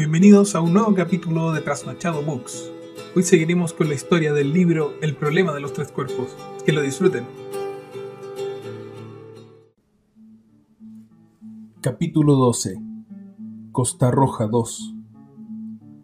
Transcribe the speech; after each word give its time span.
Bienvenidos 0.00 0.54
a 0.54 0.62
un 0.62 0.72
nuevo 0.72 0.94
capítulo 0.94 1.52
de 1.52 1.60
Trasnochado 1.60 2.22
Books. 2.22 2.72
Hoy 3.14 3.22
seguiremos 3.22 3.74
con 3.74 3.86
la 3.90 3.94
historia 3.94 4.32
del 4.32 4.50
libro 4.54 4.94
El 5.02 5.14
problema 5.14 5.52
de 5.52 5.60
los 5.60 5.74
tres 5.74 5.92
cuerpos. 5.92 6.34
Que 6.64 6.72
lo 6.72 6.80
disfruten. 6.80 7.24
Capítulo 11.82 12.36
12 12.36 12.80
Costa 13.72 14.10
Roja 14.10 14.46
2 14.46 14.94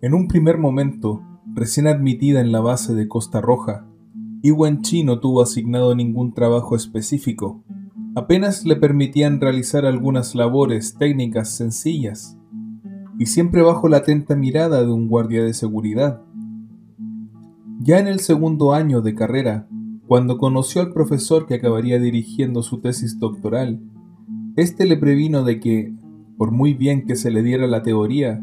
En 0.03 0.13
un 0.13 0.29
primer 0.29 0.59
momento, 0.59 1.23
recién 1.55 1.87
admitida 1.87 2.43
en 2.43 2.53
la 2.53 2.61
base 2.61 2.95
de 2.95 3.09
Costa 3.09 3.41
Roja, 3.41 3.87
Iwan 4.43 4.83
Chi 4.83 5.05
no 5.05 5.21
tuvo 5.21 5.41
asignado 5.41 5.95
ningún 5.95 6.35
trabajo 6.35 6.77
específico. 6.77 7.65
Apenas 8.15 8.67
le 8.67 8.77
permitían 8.77 9.41
realizar 9.41 9.87
algunas 9.87 10.35
labores 10.35 10.99
técnicas 10.99 11.57
sencillas 11.57 12.37
y 13.19 13.27
siempre 13.27 13.63
bajo 13.63 13.89
la 13.89 13.99
atenta 13.99 14.37
mirada 14.37 14.83
de 14.85 14.93
un 14.93 15.09
guardia 15.09 15.45
de 15.45 15.55
seguridad. 15.55 16.23
Ya 17.81 17.99
en 17.99 18.09
el 18.09 18.21
segundo 18.21 18.73
año 18.73 19.01
de 19.01 19.15
carrera, 19.15 19.69
cuando 20.07 20.39
conoció 20.39 20.83
al 20.83 20.93
profesor 20.93 21.47
que 21.47 21.55
acabaría 21.55 21.99
dirigiendo 21.99 22.63
su 22.63 22.81
tesis 22.81 23.19
doctoral, 23.19 23.81
éste 24.57 24.87
le 24.87 24.97
previno 24.97 25.45
de 25.45 25.61
que, 25.61 25.93
por 26.37 26.53
muy 26.53 26.75
bien 26.75 27.07
que 27.07 27.17
se 27.17 27.31
le 27.31 27.43
diera 27.43 27.67
la 27.67 27.83
teoría, 27.83 28.43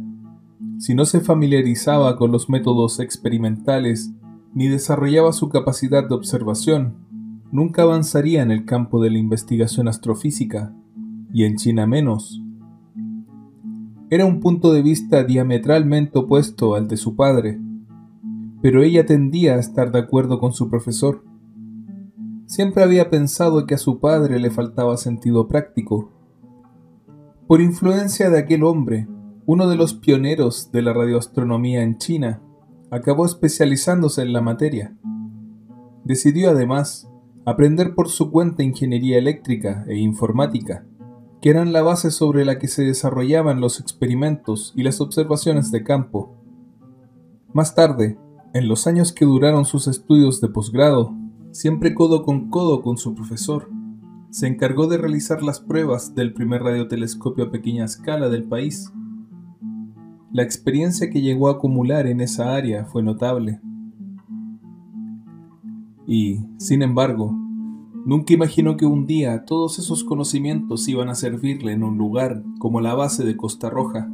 si 0.77 0.95
no 0.95 1.05
se 1.05 1.21
familiarizaba 1.21 2.17
con 2.17 2.31
los 2.31 2.49
métodos 2.49 2.99
experimentales 2.99 4.11
ni 4.53 4.67
desarrollaba 4.67 5.33
su 5.33 5.49
capacidad 5.49 6.07
de 6.07 6.15
observación, 6.15 6.95
nunca 7.51 7.83
avanzaría 7.83 8.41
en 8.41 8.51
el 8.51 8.65
campo 8.65 9.01
de 9.01 9.11
la 9.11 9.17
investigación 9.17 9.87
astrofísica, 9.87 10.75
y 11.33 11.45
en 11.45 11.55
China 11.55 11.87
menos. 11.87 12.42
Era 14.13 14.27
un 14.27 14.41
punto 14.41 14.71
de 14.71 14.83
vista 14.83 15.23
diametralmente 15.23 16.19
opuesto 16.19 16.75
al 16.75 16.87
de 16.87 16.97
su 16.97 17.15
padre, 17.15 17.59
pero 18.61 18.83
ella 18.83 19.07
tendía 19.07 19.55
a 19.55 19.59
estar 19.59 19.91
de 19.91 19.97
acuerdo 19.97 20.37
con 20.37 20.53
su 20.53 20.69
profesor. 20.69 21.23
Siempre 22.45 22.83
había 22.83 23.09
pensado 23.09 23.65
que 23.65 23.73
a 23.73 23.79
su 23.79 23.99
padre 23.99 24.37
le 24.37 24.51
faltaba 24.51 24.97
sentido 24.97 25.47
práctico. 25.47 26.11
Por 27.47 27.59
influencia 27.59 28.29
de 28.29 28.37
aquel 28.37 28.63
hombre, 28.65 29.07
uno 29.47 29.67
de 29.67 29.77
los 29.77 29.95
pioneros 29.95 30.71
de 30.71 30.83
la 30.83 30.93
radioastronomía 30.93 31.81
en 31.81 31.97
China, 31.97 32.39
acabó 32.91 33.25
especializándose 33.25 34.21
en 34.21 34.31
la 34.31 34.41
materia. 34.41 34.95
Decidió 36.03 36.51
además 36.51 37.09
aprender 37.45 37.95
por 37.95 38.09
su 38.09 38.29
cuenta 38.29 38.61
ingeniería 38.61 39.17
eléctrica 39.17 39.83
e 39.87 39.97
informática 39.97 40.85
que 41.43 41.49
eran 41.49 41.73
la 41.73 41.81
base 41.81 42.09
sobre 42.09 42.45
la 42.45 42.57
que 42.57 42.69
se 42.69 42.85
desarrollaban 42.85 43.59
los 43.59 43.81
experimentos 43.81 44.71
y 44.77 44.83
las 44.83 45.01
observaciones 45.01 45.71
de 45.71 45.83
campo. 45.83 46.37
Más 47.51 47.75
tarde, 47.75 48.17
en 48.53 48.69
los 48.69 48.87
años 48.87 49.11
que 49.11 49.25
duraron 49.25 49.65
sus 49.65 49.89
estudios 49.89 50.39
de 50.39 50.47
posgrado, 50.47 51.13
siempre 51.51 51.93
codo 51.95 52.23
con 52.23 52.49
codo 52.49 52.81
con 52.81 52.97
su 52.97 53.13
profesor, 53.13 53.69
se 54.29 54.47
encargó 54.47 54.87
de 54.87 54.97
realizar 54.97 55.43
las 55.43 55.59
pruebas 55.59 56.15
del 56.15 56.33
primer 56.33 56.63
radiotelescopio 56.63 57.43
a 57.43 57.51
pequeña 57.51 57.83
escala 57.83 58.29
del 58.29 58.45
país. 58.45 58.93
La 60.31 60.43
experiencia 60.43 61.09
que 61.09 61.19
llegó 61.19 61.49
a 61.49 61.55
acumular 61.55 62.07
en 62.07 62.21
esa 62.21 62.55
área 62.55 62.85
fue 62.85 63.03
notable. 63.03 63.59
Y, 66.07 66.39
sin 66.57 66.83
embargo, 66.83 67.35
Nunca 68.05 68.33
imaginó 68.33 68.75
que 68.75 68.85
un 68.85 69.05
día 69.05 69.45
todos 69.45 69.79
esos 69.79 70.03
conocimientos 70.03 70.87
iban 70.89 71.07
a 71.07 71.15
servirle 71.15 71.71
en 71.71 71.83
un 71.83 71.97
lugar 71.97 72.43
como 72.59 72.81
la 72.81 72.95
base 72.95 73.23
de 73.23 73.37
Costa 73.37 73.69
Roja. 73.69 74.11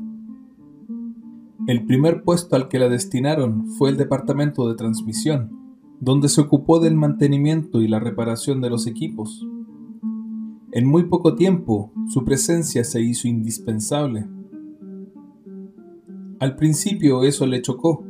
El 1.67 1.85
primer 1.85 2.23
puesto 2.23 2.55
al 2.55 2.67
que 2.67 2.77
la 2.77 2.87
destinaron 2.87 3.65
fue 3.71 3.89
el 3.89 3.97
departamento 3.97 4.69
de 4.69 4.75
transmisión, 4.75 5.51
donde 5.99 6.29
se 6.29 6.41
ocupó 6.41 6.79
del 6.79 6.95
mantenimiento 6.95 7.81
y 7.81 7.87
la 7.87 7.99
reparación 7.99 8.61
de 8.61 8.69
los 8.69 8.85
equipos. 8.85 9.47
En 10.71 10.85
muy 10.85 11.05
poco 11.05 11.33
tiempo, 11.33 11.91
su 12.09 12.23
presencia 12.23 12.83
se 12.83 13.01
hizo 13.01 13.27
indispensable. 13.27 14.27
Al 16.39 16.55
principio 16.55 17.23
eso 17.23 17.47
le 17.47 17.63
chocó. 17.63 18.05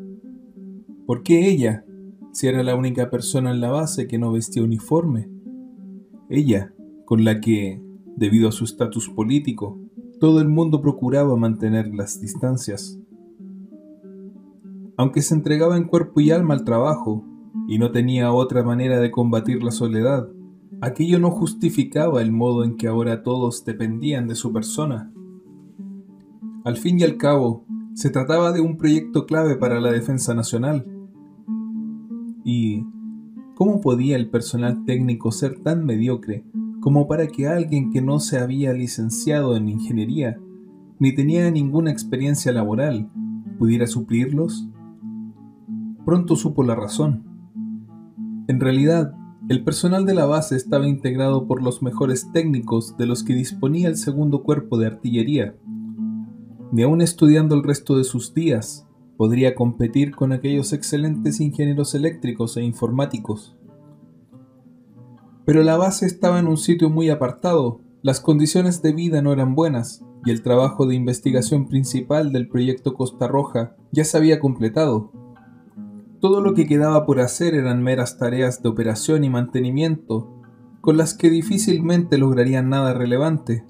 ¿Por 1.06 1.24
qué 1.24 1.50
ella, 1.50 1.86
si 2.34 2.48
era 2.48 2.64
la 2.64 2.76
única 2.76 3.10
persona 3.10 3.52
en 3.52 3.62
la 3.62 3.72
base 3.72 4.08
que 4.08 4.18
no 4.18 4.34
vestía 4.34 4.62
uniforme? 4.62 5.39
Ella, 6.30 6.74
con 7.06 7.26
la 7.26 7.42
que, 7.42 7.82
debido 8.16 8.50
a 8.50 8.52
su 8.52 8.64
estatus 8.64 9.10
político, 9.10 9.80
todo 10.20 10.42
el 10.42 10.48
mundo 10.48 10.82
procuraba 10.82 11.36
mantener 11.36 11.94
las 11.94 12.22
distancias. 12.22 13.00
Aunque 14.98 15.22
se 15.22 15.34
entregaba 15.34 15.78
en 15.78 15.86
cuerpo 15.86 16.20
y 16.20 16.32
alma 16.32 16.54
al 16.54 16.66
trabajo, 16.66 17.26
y 17.68 17.80
no 17.80 17.92
tenía 17.92 18.32
otra 18.32 18.64
manera 18.64 19.00
de 19.00 19.12
combatir 19.12 19.64
la 19.64 19.72
soledad, 19.72 20.30
aquello 20.82 21.20
no 21.20 21.32
justificaba 21.32 22.22
el 22.22 22.32
modo 22.32 22.64
en 22.64 22.78
que 22.78 22.88
ahora 22.88 23.24
todos 23.24 23.66
dependían 23.66 24.28
de 24.28 24.36
su 24.36 24.54
persona. 24.54 25.12
Al 26.66 26.78
fin 26.78 27.00
y 27.00 27.04
al 27.04 27.18
cabo, 27.18 27.66
se 27.94 28.10
trataba 28.10 28.52
de 28.52 28.62
un 28.62 28.78
proyecto 28.78 29.26
clave 29.26 29.56
para 29.56 29.80
la 29.80 29.92
defensa 29.92 30.34
nacional. 30.34 30.86
¿Cómo 33.60 33.82
podía 33.82 34.16
el 34.16 34.30
personal 34.30 34.86
técnico 34.86 35.34
ser 35.34 35.60
tan 35.60 35.86
mediocre 35.86 36.46
como 36.80 37.10
para 37.10 37.28
que 37.28 37.46
alguien 37.46 37.92
que 37.92 38.02
no 38.02 38.22
se 38.22 38.38
había 38.40 38.72
licenciado 38.72 39.58
en 39.58 39.68
ingeniería 39.68 40.40
ni 40.98 41.14
tenía 41.14 41.52
ninguna 41.52 41.92
experiencia 41.92 42.54
laboral 42.54 43.12
pudiera 43.58 43.86
suplirlos? 43.86 44.66
Pronto 46.06 46.38
supo 46.38 46.64
la 46.64 46.76
razón. 46.76 47.26
En 48.48 48.62
realidad, 48.62 49.14
el 49.50 49.66
personal 49.66 50.06
de 50.06 50.14
la 50.14 50.24
base 50.26 50.56
estaba 50.56 50.88
integrado 50.88 51.46
por 51.46 51.62
los 51.62 51.84
mejores 51.84 52.32
técnicos 52.32 52.96
de 52.96 53.08
los 53.08 53.26
que 53.26 53.34
disponía 53.34 53.90
el 53.90 53.98
segundo 53.98 54.42
cuerpo 54.42 54.78
de 54.78 54.88
artillería. 54.88 55.54
Ni 56.72 56.84
aun 56.84 57.02
estudiando 57.02 57.56
el 57.56 57.64
resto 57.64 57.98
de 57.98 58.06
sus 58.06 58.34
días, 58.34 58.88
podría 59.20 59.54
competir 59.54 60.16
con 60.16 60.32
aquellos 60.32 60.72
excelentes 60.72 61.42
ingenieros 61.42 61.94
eléctricos 61.94 62.56
e 62.56 62.64
informáticos. 62.64 63.54
Pero 65.44 65.62
la 65.62 65.76
base 65.76 66.06
estaba 66.06 66.40
en 66.40 66.48
un 66.48 66.56
sitio 66.56 66.90
muy 66.90 67.10
apartado, 67.10 67.82
las 68.02 68.22
condiciones 68.22 68.82
de 68.82 68.94
vida 68.94 69.22
no 69.22 69.34
eran 69.34 69.56
buenas, 69.56 70.06
y 70.26 70.32
el 70.32 70.42
trabajo 70.42 70.86
de 70.86 70.96
investigación 70.96 71.68
principal 71.68 72.32
del 72.32 72.48
proyecto 72.48 72.94
Costa 72.94 73.28
Roja 73.28 73.76
ya 73.92 74.06
se 74.06 74.16
había 74.16 74.40
completado. 74.40 75.12
Todo 76.22 76.40
lo 76.40 76.54
que 76.54 76.66
quedaba 76.66 77.06
por 77.06 77.20
hacer 77.20 77.56
eran 77.56 77.84
meras 77.84 78.20
tareas 78.20 78.64
de 78.64 78.70
operación 78.70 79.26
y 79.26 79.30
mantenimiento, 79.30 80.34
con 80.80 80.96
las 80.96 81.14
que 81.14 81.30
difícilmente 81.30 82.18
lograrían 82.18 82.70
nada 82.70 82.94
relevante. 82.94 83.66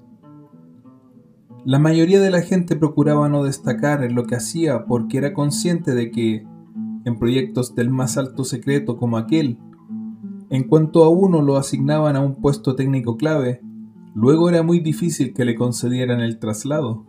La 1.64 1.78
mayoría 1.78 2.20
de 2.20 2.30
la 2.30 2.40
gente 2.40 2.74
procuraba 2.74 3.28
no 3.28 3.44
destacar 3.44 4.02
en 4.02 4.14
lo 4.14 4.24
que 4.24 4.34
hacía 4.34 4.86
porque 4.86 5.18
era 5.18 5.34
consciente 5.34 5.94
de 5.94 6.10
que, 6.10 6.46
en 7.04 7.18
proyectos 7.18 7.74
del 7.74 7.90
más 7.90 8.16
alto 8.16 8.44
secreto 8.44 8.96
como 8.96 9.18
aquel, 9.18 9.58
en 10.48 10.64
cuanto 10.64 11.04
a 11.04 11.10
uno 11.10 11.42
lo 11.42 11.56
asignaban 11.56 12.16
a 12.16 12.20
un 12.20 12.36
puesto 12.36 12.76
técnico 12.76 13.16
clave, 13.16 13.60
luego 14.14 14.48
era 14.48 14.62
muy 14.62 14.80
difícil 14.80 15.34
que 15.34 15.44
le 15.44 15.54
concedieran 15.54 16.20
el 16.20 16.38
traslado. 16.38 17.04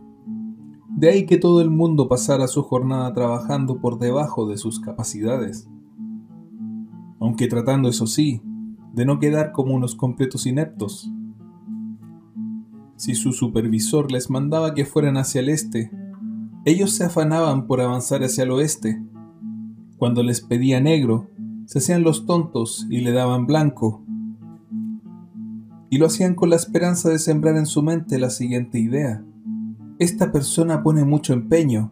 De 0.90 1.10
ahí 1.10 1.26
que 1.26 1.38
todo 1.38 1.62
el 1.62 1.70
mundo 1.70 2.10
pasara 2.10 2.48
su 2.48 2.62
jornada 2.62 3.14
trabajando 3.14 3.80
por 3.80 4.00
debajo 4.00 4.48
de 4.48 4.58
sus 4.58 4.82
capacidades. 4.82 5.70
Aunque 7.22 7.48
tratando, 7.48 7.88
eso 7.88 8.06
sí, 8.06 8.42
de 8.94 9.06
no 9.06 9.20
quedar 9.20 9.54
como 9.54 9.74
unos 9.74 9.96
completos 9.96 10.46
ineptos. 10.46 11.10
Si 13.02 13.16
su 13.16 13.34
supervisor 13.34 14.12
les 14.12 14.30
mandaba 14.30 14.76
que 14.76 14.86
fueran 14.86 15.18
hacia 15.18 15.42
el 15.42 15.50
este, 15.50 15.90
ellos 16.66 16.92
se 16.92 17.04
afanaban 17.04 17.66
por 17.66 17.82
avanzar 17.82 18.24
hacia 18.24 18.44
el 18.44 18.52
oeste. 18.52 19.02
Cuando 19.98 20.22
les 20.22 20.42
pedía 20.42 20.80
negro, 20.82 21.28
se 21.66 21.80
hacían 21.80 22.04
los 22.04 22.28
tontos 22.28 22.86
y 22.92 23.00
le 23.02 23.12
daban 23.12 23.48
blanco. 23.48 24.06
Y 25.90 25.98
lo 25.98 26.06
hacían 26.06 26.36
con 26.36 26.52
la 26.52 26.58
esperanza 26.58 27.10
de 27.10 27.18
sembrar 27.18 27.58
en 27.58 27.66
su 27.66 27.82
mente 27.82 28.20
la 28.20 28.30
siguiente 28.30 28.78
idea. 28.78 29.26
Esta 29.98 30.32
persona 30.32 30.84
pone 30.84 31.04
mucho 31.04 31.34
empeño, 31.34 31.92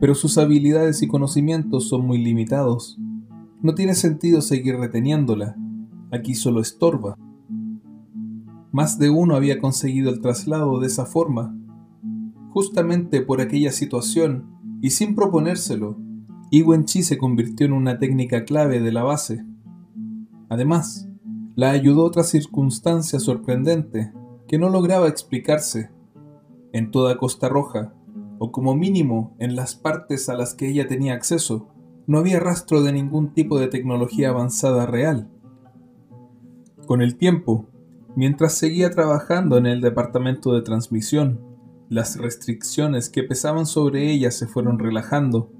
pero 0.00 0.16
sus 0.16 0.38
habilidades 0.38 1.02
y 1.04 1.06
conocimientos 1.06 1.88
son 1.88 2.04
muy 2.04 2.18
limitados. 2.18 2.98
No 3.62 3.76
tiene 3.76 3.94
sentido 3.94 4.40
seguir 4.40 4.76
reteniéndola. 4.76 5.54
Aquí 6.10 6.34
solo 6.34 6.60
estorba. 6.60 7.16
Más 8.72 8.98
de 8.98 9.10
uno 9.10 9.34
había 9.34 9.58
conseguido 9.58 10.10
el 10.10 10.20
traslado 10.20 10.78
de 10.80 10.86
esa 10.86 11.06
forma, 11.06 11.56
justamente 12.50 13.22
por 13.22 13.40
aquella 13.40 13.72
situación 13.72 14.50
y 14.82 14.90
sin 14.90 15.14
proponérselo. 15.14 15.96
Iwen 16.50 16.84
Chi 16.84 17.02
se 17.02 17.18
convirtió 17.18 17.66
en 17.66 17.72
una 17.72 17.98
técnica 17.98 18.44
clave 18.44 18.80
de 18.80 18.92
la 18.92 19.02
base. 19.02 19.44
Además, 20.48 21.08
la 21.56 21.70
ayudó 21.70 22.04
otra 22.04 22.24
circunstancia 22.24 23.18
sorprendente 23.20 24.12
que 24.46 24.58
no 24.58 24.68
lograba 24.70 25.08
explicarse. 25.08 25.90
En 26.72 26.90
toda 26.90 27.16
Costa 27.16 27.48
Roja, 27.48 27.94
o 28.38 28.52
como 28.52 28.74
mínimo 28.74 29.34
en 29.38 29.56
las 29.56 29.74
partes 29.74 30.28
a 30.28 30.34
las 30.34 30.54
que 30.54 30.68
ella 30.68 30.86
tenía 30.86 31.14
acceso, 31.14 31.68
no 32.06 32.18
había 32.18 32.40
rastro 32.40 32.82
de 32.82 32.92
ningún 32.92 33.34
tipo 33.34 33.58
de 33.58 33.68
tecnología 33.68 34.30
avanzada 34.30 34.86
real. 34.86 35.28
Con 36.86 37.02
el 37.02 37.16
tiempo, 37.16 37.66
mientras 38.18 38.54
seguía 38.54 38.90
trabajando 38.90 39.58
en 39.58 39.66
el 39.66 39.80
departamento 39.80 40.52
de 40.52 40.62
transmisión, 40.62 41.38
las 41.88 42.16
restricciones 42.16 43.10
que 43.10 43.22
pesaban 43.22 43.64
sobre 43.64 44.10
ella 44.10 44.32
se 44.32 44.48
fueron 44.48 44.80
relajando, 44.80 45.52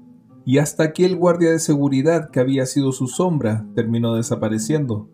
y 0.43 0.57
hasta 0.57 0.91
que 0.91 1.05
el 1.05 1.15
guardia 1.15 1.51
de 1.51 1.59
seguridad 1.59 2.31
que 2.31 2.41
había 2.41 2.65
sido 2.65 2.91
su 2.91 3.07
sombra 3.07 3.65
terminó 3.75 4.13
desapareciendo. 4.13 5.09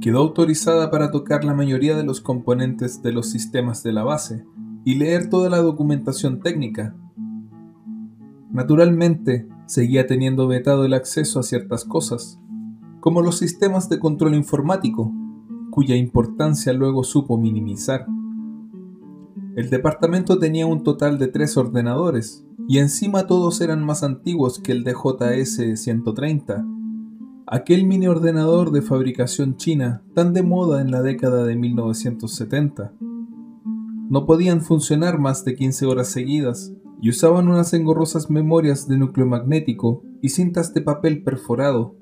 Quedó 0.00 0.18
autorizada 0.18 0.90
para 0.90 1.12
tocar 1.12 1.44
la 1.44 1.54
mayoría 1.54 1.96
de 1.96 2.02
los 2.02 2.20
componentes 2.20 3.00
de 3.00 3.12
los 3.12 3.30
sistemas 3.30 3.84
de 3.84 3.92
la 3.92 4.02
base 4.02 4.44
y 4.84 4.96
leer 4.96 5.30
toda 5.30 5.48
la 5.48 5.58
documentación 5.58 6.40
técnica. 6.40 6.96
Naturalmente, 8.50 9.46
seguía 9.66 10.08
teniendo 10.08 10.48
vetado 10.48 10.84
el 10.84 10.94
acceso 10.94 11.38
a 11.38 11.44
ciertas 11.44 11.84
cosas, 11.84 12.40
como 12.98 13.22
los 13.22 13.38
sistemas 13.38 13.88
de 13.88 14.00
control 14.00 14.34
informático, 14.34 15.12
cuya 15.76 15.94
importancia 15.94 16.72
luego 16.72 17.04
supo 17.04 17.36
minimizar. 17.36 18.06
El 19.56 19.68
departamento 19.68 20.38
tenía 20.38 20.64
un 20.64 20.82
total 20.82 21.18
de 21.18 21.28
tres 21.28 21.58
ordenadores, 21.58 22.46
y 22.66 22.78
encima 22.78 23.26
todos 23.26 23.60
eran 23.60 23.84
más 23.84 24.02
antiguos 24.02 24.58
que 24.58 24.72
el 24.72 24.84
DJS 24.84 25.78
130, 25.78 26.64
aquel 27.46 27.84
mini 27.84 28.06
ordenador 28.06 28.70
de 28.70 28.80
fabricación 28.80 29.58
china 29.58 30.02
tan 30.14 30.32
de 30.32 30.42
moda 30.42 30.80
en 30.80 30.90
la 30.90 31.02
década 31.02 31.44
de 31.44 31.56
1970. 31.56 32.94
No 34.08 34.24
podían 34.24 34.62
funcionar 34.62 35.18
más 35.18 35.44
de 35.44 35.56
15 35.56 35.84
horas 35.84 36.08
seguidas 36.08 36.72
y 37.02 37.10
usaban 37.10 37.48
unas 37.48 37.74
engorrosas 37.74 38.30
memorias 38.30 38.88
de 38.88 38.96
núcleo 38.96 39.26
magnético 39.26 40.02
y 40.22 40.30
cintas 40.30 40.72
de 40.72 40.80
papel 40.80 41.22
perforado. 41.22 41.96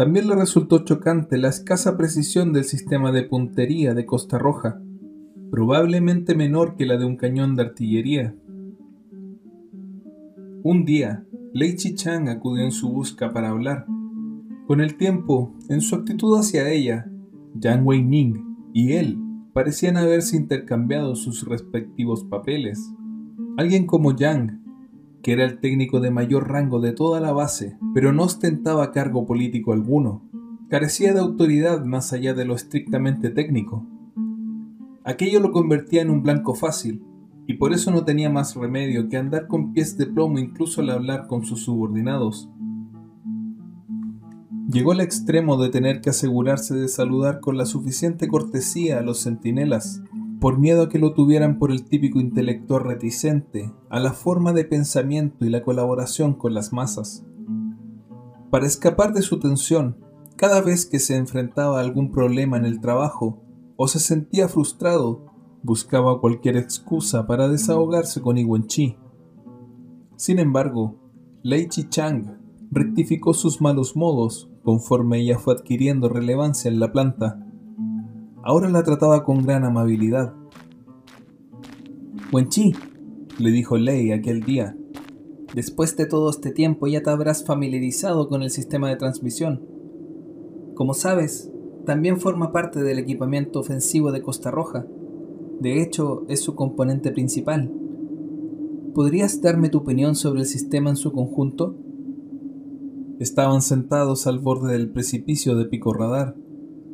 También 0.00 0.28
le 0.28 0.34
resultó 0.34 0.78
chocante 0.82 1.36
la 1.36 1.48
escasa 1.50 1.98
precisión 1.98 2.54
del 2.54 2.64
sistema 2.64 3.12
de 3.12 3.22
puntería 3.22 3.92
de 3.92 4.06
Costa 4.06 4.38
Roja, 4.38 4.80
probablemente 5.50 6.34
menor 6.34 6.74
que 6.76 6.86
la 6.86 6.96
de 6.96 7.04
un 7.04 7.16
cañón 7.16 7.54
de 7.54 7.64
artillería. 7.64 8.34
Un 10.62 10.86
día, 10.86 11.26
Lei 11.52 11.76
Chi-chang 11.76 12.30
acudió 12.30 12.64
en 12.64 12.72
su 12.72 12.88
busca 12.88 13.34
para 13.34 13.50
hablar. 13.50 13.84
Con 14.66 14.80
el 14.80 14.96
tiempo, 14.96 15.54
en 15.68 15.82
su 15.82 15.96
actitud 15.96 16.34
hacia 16.38 16.70
ella, 16.70 17.06
Yang 17.60 17.86
Wei-ning 17.86 18.56
y 18.72 18.92
él 18.92 19.18
parecían 19.52 19.98
haberse 19.98 20.34
intercambiado 20.34 21.14
sus 21.14 21.46
respectivos 21.46 22.24
papeles. 22.24 22.90
Alguien 23.58 23.86
como 23.86 24.16
Yang, 24.16 24.59
que 25.22 25.32
era 25.32 25.44
el 25.44 25.60
técnico 25.60 26.00
de 26.00 26.10
mayor 26.10 26.48
rango 26.48 26.80
de 26.80 26.92
toda 26.92 27.20
la 27.20 27.32
base, 27.32 27.76
pero 27.94 28.12
no 28.12 28.24
ostentaba 28.24 28.92
cargo 28.92 29.26
político 29.26 29.72
alguno, 29.72 30.22
carecía 30.68 31.12
de 31.12 31.20
autoridad 31.20 31.84
más 31.84 32.12
allá 32.12 32.34
de 32.34 32.44
lo 32.44 32.54
estrictamente 32.54 33.30
técnico. 33.30 33.86
Aquello 35.04 35.40
lo 35.40 35.52
convertía 35.52 36.02
en 36.02 36.10
un 36.10 36.22
blanco 36.22 36.54
fácil, 36.54 37.02
y 37.46 37.54
por 37.54 37.72
eso 37.72 37.90
no 37.90 38.04
tenía 38.04 38.30
más 38.30 38.54
remedio 38.54 39.08
que 39.08 39.16
andar 39.16 39.48
con 39.48 39.72
pies 39.72 39.96
de 39.96 40.06
plomo 40.06 40.38
incluso 40.38 40.82
al 40.82 40.90
hablar 40.90 41.26
con 41.26 41.44
sus 41.44 41.64
subordinados. 41.64 42.48
Llegó 44.70 44.92
al 44.92 45.00
extremo 45.00 45.60
de 45.60 45.68
tener 45.68 46.00
que 46.00 46.10
asegurarse 46.10 46.76
de 46.76 46.86
saludar 46.86 47.40
con 47.40 47.56
la 47.56 47.66
suficiente 47.66 48.28
cortesía 48.28 49.00
a 49.00 49.02
los 49.02 49.24
centinelas, 49.24 50.00
por 50.40 50.58
miedo 50.58 50.82
a 50.82 50.88
que 50.88 50.98
lo 50.98 51.12
tuvieran 51.12 51.58
por 51.58 51.70
el 51.70 51.84
típico 51.84 52.18
intelectual 52.18 52.84
reticente 52.84 53.72
a 53.90 54.00
la 54.00 54.12
forma 54.12 54.52
de 54.52 54.64
pensamiento 54.64 55.44
y 55.44 55.50
la 55.50 55.62
colaboración 55.62 56.34
con 56.34 56.54
las 56.54 56.72
masas. 56.72 57.24
Para 58.50 58.66
escapar 58.66 59.12
de 59.12 59.22
su 59.22 59.38
tensión, 59.38 59.96
cada 60.36 60.62
vez 60.62 60.86
que 60.86 60.98
se 60.98 61.16
enfrentaba 61.16 61.78
a 61.78 61.82
algún 61.82 62.10
problema 62.10 62.56
en 62.56 62.64
el 62.64 62.80
trabajo 62.80 63.42
o 63.76 63.86
se 63.86 64.00
sentía 64.00 64.48
frustrado, 64.48 65.26
buscaba 65.62 66.20
cualquier 66.20 66.56
excusa 66.56 67.26
para 67.26 67.48
desahogarse 67.48 68.22
con 68.22 68.36
Chi. 68.66 68.96
Sin 70.16 70.38
embargo, 70.38 70.96
Lei 71.42 71.68
Chang 71.68 72.38
rectificó 72.70 73.34
sus 73.34 73.60
malos 73.60 73.96
modos 73.96 74.50
conforme 74.62 75.18
ella 75.20 75.38
fue 75.38 75.54
adquiriendo 75.54 76.08
relevancia 76.08 76.70
en 76.70 76.80
la 76.80 76.92
planta. 76.92 77.46
Ahora 78.42 78.68
la 78.68 78.82
trataba 78.82 79.24
con 79.24 79.44
gran 79.44 79.64
amabilidad. 79.64 80.34
Chi, 82.48 82.72
le 83.38 83.50
dijo 83.50 83.76
Lei 83.76 84.12
aquel 84.12 84.42
día, 84.42 84.76
después 85.54 85.96
de 85.96 86.06
todo 86.06 86.30
este 86.30 86.50
tiempo 86.50 86.86
ya 86.86 87.02
te 87.02 87.10
habrás 87.10 87.44
familiarizado 87.44 88.28
con 88.28 88.42
el 88.42 88.50
sistema 88.50 88.88
de 88.88 88.96
transmisión. 88.96 89.62
Como 90.74 90.94
sabes, 90.94 91.50
también 91.84 92.20
forma 92.20 92.52
parte 92.52 92.82
del 92.82 92.98
equipamiento 92.98 93.60
ofensivo 93.60 94.12
de 94.12 94.22
Costa 94.22 94.50
Roja 94.50 94.86
de 95.60 95.82
hecho, 95.82 96.24
es 96.28 96.40
su 96.40 96.54
componente 96.54 97.12
principal. 97.12 97.70
¿Podrías 98.94 99.42
darme 99.42 99.68
tu 99.68 99.78
opinión 99.78 100.14
sobre 100.14 100.40
el 100.40 100.46
sistema 100.46 100.88
en 100.88 100.96
su 100.96 101.12
conjunto? 101.12 101.76
Estaban 103.18 103.60
sentados 103.60 104.26
al 104.26 104.38
borde 104.38 104.72
del 104.72 104.90
precipicio 104.90 105.54
de 105.56 105.66
Pico 105.66 105.92
Radar, 105.92 106.34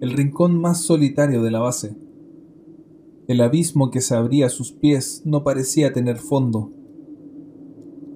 el 0.00 0.12
rincón 0.12 0.60
más 0.60 0.82
solitario 0.82 1.42
de 1.42 1.50
la 1.50 1.60
base. 1.60 1.96
El 3.28 3.40
abismo 3.40 3.90
que 3.90 4.02
se 4.02 4.14
abría 4.14 4.46
a 4.46 4.50
sus 4.50 4.72
pies 4.72 5.22
no 5.24 5.42
parecía 5.42 5.92
tener 5.92 6.18
fondo. 6.18 6.70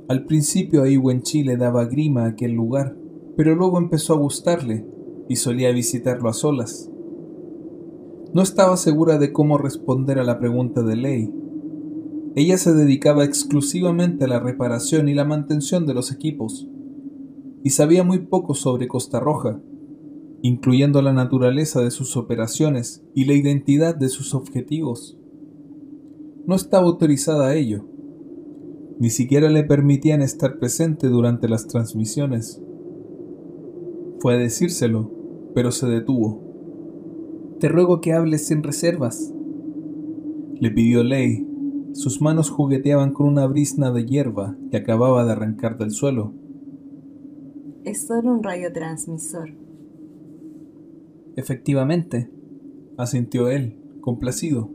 Al 0.09 0.27
principio 0.27 0.83
a 0.83 0.89
Iwenchi 0.89 1.43
le 1.43 1.57
daba 1.57 1.87
grima 1.87 2.27
aquel 2.27 2.53
lugar, 2.53 2.97
pero 3.37 3.55
luego 3.55 3.79
empezó 3.79 4.15
a 4.15 4.19
gustarle 4.19 4.85
y 5.29 5.37
solía 5.37 5.73
visitarlo 5.73 6.29
a 6.29 6.35
solas. 6.35 6.91
No 8.35 8.43
estaba 8.43 8.77
segura 8.77 9.19
de 9.19 9.33
cómo 9.33 9.57
responder 9.57 10.19
a 10.19 10.25
la 10.25 10.39
pregunta 10.39 10.83
de 10.83 10.97
Ley. 10.97 11.33
Ella 12.37 12.59
se 12.59 12.75
dedicaba 12.75 13.25
exclusivamente 13.25 14.25
a 14.25 14.29
la 14.29 14.39
reparación 14.39 15.09
y 15.09 15.15
la 15.15 15.25
mantención 15.25 15.87
de 15.87 15.95
los 15.95 16.13
equipos, 16.13 16.69
y 17.65 17.71
sabía 17.71 18.05
muy 18.05 18.21
poco 18.21 18.55
sobre 18.55 18.87
Costa 18.87 19.19
Roja, 19.19 19.61
incluyendo 20.43 21.03
la 21.03 21.13
naturaleza 21.13 21.83
de 21.83 21.91
sus 21.91 22.17
operaciones 22.17 23.05
y 23.15 23.25
la 23.25 23.35
identidad 23.35 23.95
de 23.95 24.09
sus 24.09 24.35
objetivos. 24.35 25.19
No 26.47 26.55
estaba 26.55 26.87
autorizada 26.87 27.49
a 27.49 27.55
ello. 27.55 27.85
Ni 28.99 29.11
siquiera 29.11 29.51
le 29.51 29.65
permitían 29.65 30.23
estar 30.23 30.59
presente 30.59 31.09
durante 31.09 31.49
las 31.49 31.67
transmisiones. 31.67 32.63
Fue 34.19 34.35
a 34.35 34.39
decírselo, 34.39 35.11
pero 35.55 35.73
se 35.73 35.87
detuvo. 35.87 36.51
Te 37.59 37.69
ruego 37.69 38.01
que 38.01 38.13
hables 38.13 38.47
sin 38.47 38.63
reservas. 38.63 39.33
Le 40.55 40.71
pidió 40.71 41.03
Ley. 41.03 41.47
Sus 41.93 42.21
manos 42.21 42.51
jugueteaban 42.51 43.13
con 43.13 43.27
una 43.27 43.47
brisna 43.47 43.91
de 43.91 44.07
hierba 44.07 44.57
que 44.71 44.77
acababa 44.77 45.25
de 45.25 45.33
arrancar 45.33 45.77
del 45.77 45.91
suelo. 45.91 46.33
Es 47.85 48.07
solo 48.07 48.33
un 48.33 48.43
radiotransmisor. 48.43 49.60
Efectivamente, 51.37 52.31
asintió 52.97 53.49
él, 53.49 53.77
complacido. 54.01 54.71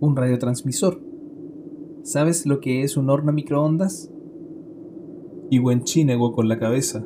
Un 0.00 0.16
radiotransmisor. 0.16 1.02
¿Sabes 2.02 2.46
lo 2.46 2.60
que 2.60 2.82
es 2.82 2.96
un 2.96 3.10
horno 3.10 3.32
microondas? 3.32 4.10
Y 5.50 5.58
Wenchi 5.58 6.04
negó 6.04 6.32
con 6.32 6.48
la 6.48 6.58
cabeza. 6.58 7.04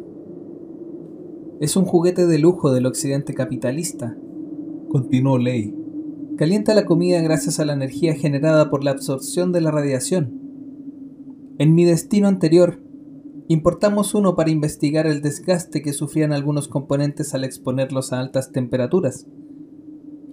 Es 1.60 1.76
un 1.76 1.84
juguete 1.84 2.26
de 2.26 2.38
lujo 2.38 2.72
del 2.72 2.86
occidente 2.86 3.32
capitalista, 3.32 4.16
continuó 4.88 5.38
Ley. 5.38 5.74
Calienta 6.36 6.74
la 6.74 6.84
comida 6.84 7.22
gracias 7.22 7.60
a 7.60 7.64
la 7.64 7.74
energía 7.74 8.14
generada 8.14 8.70
por 8.70 8.84
la 8.84 8.90
absorción 8.90 9.52
de 9.52 9.60
la 9.60 9.70
radiación. 9.70 10.40
En 11.58 11.74
mi 11.74 11.84
destino 11.84 12.26
anterior, 12.26 12.80
importamos 13.48 14.14
uno 14.14 14.36
para 14.36 14.50
investigar 14.50 15.06
el 15.06 15.22
desgaste 15.22 15.82
que 15.82 15.92
sufrían 15.92 16.32
algunos 16.32 16.68
componentes 16.68 17.34
al 17.34 17.44
exponerlos 17.44 18.12
a 18.12 18.20
altas 18.20 18.52
temperaturas. 18.52 19.26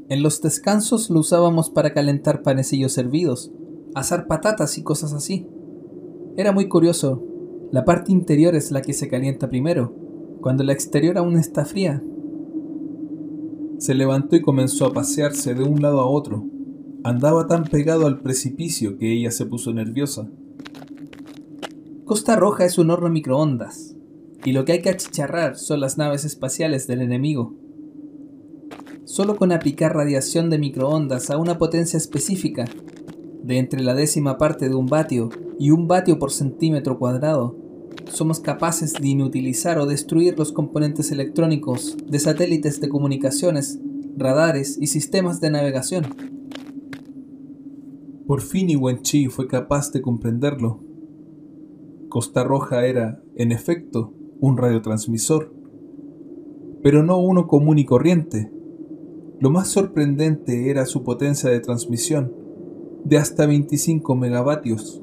En 0.09 0.23
los 0.23 0.41
descansos 0.41 1.09
lo 1.09 1.19
usábamos 1.19 1.69
para 1.69 1.93
calentar 1.93 2.41
panecillos 2.41 2.97
hervidos, 2.97 3.51
asar 3.95 4.27
patatas 4.27 4.77
y 4.77 4.83
cosas 4.83 5.13
así. 5.13 5.47
Era 6.37 6.51
muy 6.51 6.67
curioso. 6.67 7.23
La 7.71 7.85
parte 7.85 8.11
interior 8.11 8.55
es 8.55 8.71
la 8.71 8.81
que 8.81 8.93
se 8.93 9.07
calienta 9.07 9.49
primero, 9.49 9.93
cuando 10.41 10.63
la 10.63 10.73
exterior 10.73 11.17
aún 11.17 11.37
está 11.37 11.65
fría, 11.65 12.03
se 13.81 13.95
levantó 13.95 14.35
y 14.35 14.41
comenzó 14.41 14.85
a 14.85 14.93
pasearse 14.93 15.55
de 15.55 15.63
un 15.63 15.81
lado 15.81 16.01
a 16.01 16.05
otro. 16.05 16.45
Andaba 17.03 17.47
tan 17.47 17.63
pegado 17.63 18.05
al 18.05 18.21
precipicio 18.21 18.99
que 18.99 19.11
ella 19.11 19.31
se 19.31 19.47
puso 19.47 19.73
nerviosa. 19.73 20.29
Costa 22.11 22.35
Roja 22.35 22.65
es 22.65 22.77
un 22.77 22.89
horno 22.89 23.09
microondas, 23.09 23.95
y 24.43 24.51
lo 24.51 24.65
que 24.65 24.73
hay 24.73 24.81
que 24.81 24.89
achicharrar 24.89 25.57
son 25.57 25.79
las 25.79 25.97
naves 25.97 26.25
espaciales 26.25 26.85
del 26.85 27.01
enemigo. 27.01 27.53
Solo 29.05 29.37
con 29.37 29.53
aplicar 29.53 29.95
radiación 29.95 30.49
de 30.49 30.57
microondas 30.57 31.29
a 31.29 31.37
una 31.37 31.57
potencia 31.57 31.95
específica, 31.95 32.65
de 33.43 33.59
entre 33.59 33.81
la 33.81 33.93
décima 33.93 34.37
parte 34.37 34.67
de 34.67 34.75
un 34.75 34.87
vatio 34.87 35.29
y 35.57 35.71
un 35.71 35.87
vatio 35.87 36.19
por 36.19 36.33
centímetro 36.33 36.99
cuadrado, 36.99 37.55
somos 38.09 38.41
capaces 38.41 38.91
de 38.91 39.07
inutilizar 39.07 39.79
o 39.79 39.85
destruir 39.85 40.37
los 40.37 40.51
componentes 40.51 41.13
electrónicos 41.13 41.95
de 42.05 42.19
satélites 42.19 42.81
de 42.81 42.89
comunicaciones, 42.89 43.79
radares 44.17 44.77
y 44.81 44.87
sistemas 44.87 45.39
de 45.39 45.51
navegación. 45.51 46.07
Por 48.27 48.41
fin 48.41 48.67
Chi 49.01 49.27
fue 49.27 49.47
capaz 49.47 49.93
de 49.93 50.01
comprenderlo. 50.01 50.90
Costa 52.11 52.43
Roja 52.43 52.85
era, 52.85 53.23
en 53.37 53.53
efecto, 53.53 54.13
un 54.41 54.57
radiotransmisor, 54.57 55.55
pero 56.83 57.03
no 57.03 57.17
uno 57.17 57.47
común 57.47 57.79
y 57.79 57.85
corriente. 57.85 58.51
Lo 59.39 59.49
más 59.49 59.69
sorprendente 59.69 60.69
era 60.69 60.85
su 60.85 61.03
potencia 61.03 61.49
de 61.49 61.61
transmisión, 61.61 62.33
de 63.05 63.17
hasta 63.17 63.45
25 63.45 64.13
megavatios. 64.17 65.01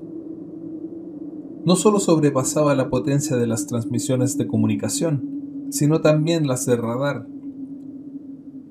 No 1.65 1.77
solo 1.77 1.99
sobrepasaba 1.99 2.75
la 2.75 2.91
potencia 2.91 3.39
de 3.39 3.47
las 3.47 3.67
transmisiones 3.67 4.37
de 4.37 4.47
comunicación, 4.47 5.67
sino 5.71 6.03
también 6.03 6.47
las 6.47 6.67
de 6.67 6.77
radar. 6.77 7.27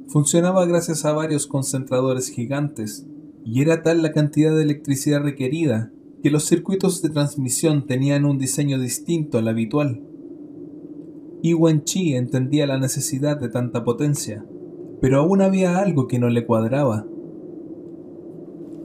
Funcionaba 0.10 0.64
gracias 0.68 1.06
a 1.06 1.14
varios 1.14 1.48
concentradores 1.48 2.30
gigantes, 2.30 3.08
y 3.44 3.62
era 3.64 3.82
tal 3.82 4.04
la 4.04 4.12
cantidad 4.12 4.56
de 4.56 4.62
electricidad 4.62 5.24
requerida 5.24 5.92
que 6.28 6.32
los 6.32 6.44
circuitos 6.44 7.02
de 7.02 7.10
transmisión 7.10 7.88
tenían 7.88 8.26
un 8.26 8.38
diseño 8.38 8.80
distinto 8.80 9.38
al 9.38 9.48
habitual. 9.48 10.04
Wen 11.42 11.86
Chi 11.86 12.16
entendía 12.16 12.68
la 12.68 12.78
necesidad 12.78 13.40
de 13.40 13.48
tanta 13.48 13.86
potencia, 13.86 14.46
pero 15.00 15.20
aún 15.20 15.42
había 15.42 15.78
algo 15.78 16.06
que 16.06 16.20
no 16.20 16.28
le 16.28 16.46
cuadraba. 16.46 17.08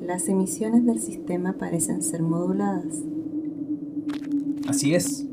Las 0.06 0.28
emisiones 0.28 0.86
del 0.86 1.00
sistema 1.00 1.54
parecen 1.54 2.04
ser 2.04 2.22
moduladas. 2.22 3.02
Así 4.68 4.94
es, 4.94 5.26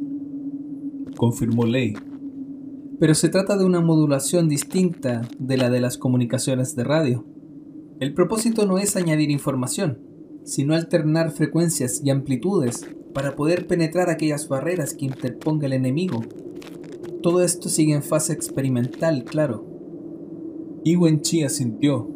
confirmó 1.15 1.67
Lei. 1.67 1.93
Pero 2.99 3.13
se 3.13 3.29
trata 3.29 3.55
de 3.55 3.65
una 3.65 3.81
modulación 3.81 4.49
distinta 4.49 5.21
de 5.37 5.57
la 5.57 5.69
de 5.69 5.79
las 5.79 5.99
comunicaciones 5.99 6.75
de 6.75 6.83
radio. 6.85 7.27
El 7.99 8.15
propósito 8.15 8.65
no 8.65 8.79
es 8.79 8.95
añadir 8.95 9.29
información, 9.29 10.08
sino 10.43 10.75
alternar 10.75 11.31
frecuencias 11.31 12.01
y 12.03 12.09
amplitudes 12.09 12.85
para 13.13 13.35
poder 13.35 13.67
penetrar 13.67 14.09
aquellas 14.09 14.47
barreras 14.47 14.93
que 14.93 15.05
interponga 15.05 15.67
el 15.67 15.73
enemigo. 15.73 16.21
Todo 17.21 17.41
esto 17.43 17.69
sigue 17.69 17.93
en 17.93 18.03
fase 18.03 18.33
experimental, 18.33 19.23
claro. 19.25 19.65
Iwen 20.83 21.21
Chi 21.21 21.43
asintió, 21.43 22.07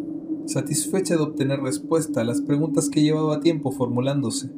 satisfecha 0.46 1.15
de 1.15 1.24
obtener 1.24 1.60
respuesta 1.60 2.22
a 2.22 2.24
las 2.24 2.42
preguntas 2.42 2.89
que 2.89 3.01
llevaba 3.01 3.42
tiempo 3.42 3.72
formulándose. 3.72 4.50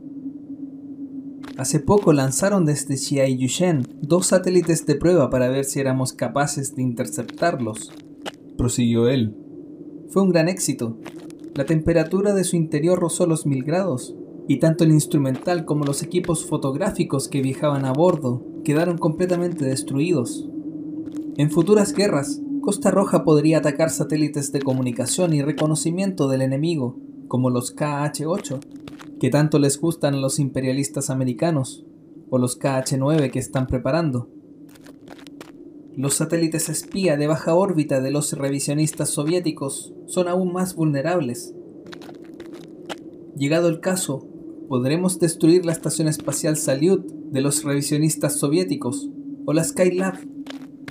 Hace 1.57 1.79
poco 1.79 2.11
lanzaron 2.11 2.65
desde 2.65 2.95
Yushen 3.37 3.87
dos 4.01 4.27
satélites 4.27 4.85
de 4.85 4.95
prueba 4.95 5.29
para 5.29 5.47
ver 5.47 5.63
si 5.63 5.79
éramos 5.79 6.11
capaces 6.11 6.75
de 6.75 6.81
interceptarlos. 6.81 7.91
Prosiguió 8.57 9.07
él. 9.07 9.35
Fue 10.09 10.21
un 10.21 10.29
gran 10.29 10.49
éxito. 10.49 10.97
La 11.55 11.65
temperatura 11.65 12.33
de 12.33 12.43
su 12.43 12.57
interior 12.57 12.99
rozó 12.99 13.25
los 13.27 13.45
mil 13.45 13.63
grados, 13.63 14.13
y 14.45 14.59
tanto 14.59 14.83
el 14.83 14.91
instrumental 14.91 15.63
como 15.63 15.85
los 15.85 16.03
equipos 16.03 16.45
fotográficos 16.45 17.29
que 17.29 17.41
viajaban 17.41 17.85
a 17.85 17.93
bordo 17.93 18.43
quedaron 18.65 18.97
completamente 18.97 19.63
destruidos. 19.63 20.49
En 21.37 21.49
futuras 21.49 21.93
guerras, 21.93 22.41
Costa 22.59 22.91
Roja 22.91 23.23
podría 23.23 23.59
atacar 23.59 23.89
satélites 23.89 24.51
de 24.51 24.61
comunicación 24.61 25.33
y 25.33 25.43
reconocimiento 25.43 26.27
del 26.27 26.41
enemigo, 26.41 26.97
como 27.29 27.49
los 27.49 27.73
KH-8, 27.73 28.59
que 29.21 29.29
tanto 29.29 29.57
les 29.57 29.79
gustan 29.79 30.15
a 30.15 30.19
los 30.19 30.39
imperialistas 30.39 31.09
americanos, 31.09 31.85
o 32.29 32.37
los 32.37 32.59
KH-9 32.59 33.31
que 33.31 33.39
están 33.39 33.67
preparando. 33.67 34.27
Los 35.97 36.15
satélites 36.15 36.67
espía 36.67 37.15
de 37.15 37.27
baja 37.27 37.55
órbita 37.55 38.01
de 38.01 38.11
los 38.11 38.33
revisionistas 38.33 39.09
soviéticos 39.09 39.93
son 40.07 40.27
aún 40.27 40.51
más 40.51 40.75
vulnerables. 40.75 41.53
Llegado 43.37 43.69
el 43.69 43.79
caso, 43.79 44.27
podremos 44.67 45.19
destruir 45.19 45.65
la 45.65 45.71
estación 45.71 46.09
espacial 46.09 46.57
Salyut 46.57 47.05
de 47.05 47.39
los 47.41 47.63
revisionistas 47.63 48.37
soviéticos 48.37 49.09
o 49.45 49.53
la 49.53 49.63
Skylab 49.63 50.17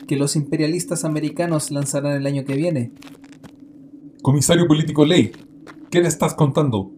que 0.07 0.17
los 0.17 0.37
imperialistas 0.37 1.05
americanos 1.05 1.71
lanzarán 1.71 2.17
el 2.17 2.27
año 2.27 2.45
que 2.45 2.57
viene. 2.57 2.93
Comisario 4.23 4.67
político 4.67 5.05
Ley, 5.05 5.33
¿qué 5.91 6.01
le 6.01 6.09
estás 6.09 6.35
contando? 6.35 6.93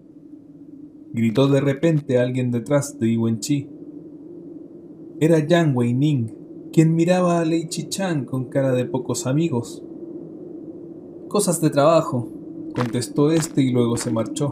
Gritó 1.12 1.48
de 1.48 1.60
repente 1.60 2.18
alguien 2.18 2.52
detrás 2.52 3.00
de 3.00 3.08
Iwen 3.08 3.40
Chi. 3.40 3.68
Era 5.18 5.44
Yang 5.44 5.76
Wei-ning, 5.76 6.45
quien 6.76 6.94
miraba 6.94 7.40
a 7.40 7.44
Lei 7.46 7.68
Chi-chang 7.68 8.26
con 8.26 8.50
cara 8.50 8.72
de 8.72 8.84
pocos 8.84 9.26
amigos. 9.26 9.82
Cosas 11.26 11.62
de 11.62 11.70
trabajo, 11.70 12.30
contestó 12.74 13.32
este 13.32 13.62
y 13.62 13.70
luego 13.70 13.96
se 13.96 14.10
marchó. 14.10 14.50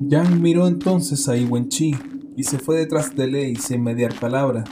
Yang 0.00 0.42
miró 0.42 0.66
entonces 0.66 1.28
a 1.28 1.36
Iwen 1.36 1.68
Chi 1.68 1.94
y 2.36 2.42
se 2.42 2.58
fue 2.58 2.76
detrás 2.76 3.14
de 3.14 3.28
Lei 3.28 3.54
sin 3.54 3.84
mediar 3.84 4.18
palabra, 4.18 4.64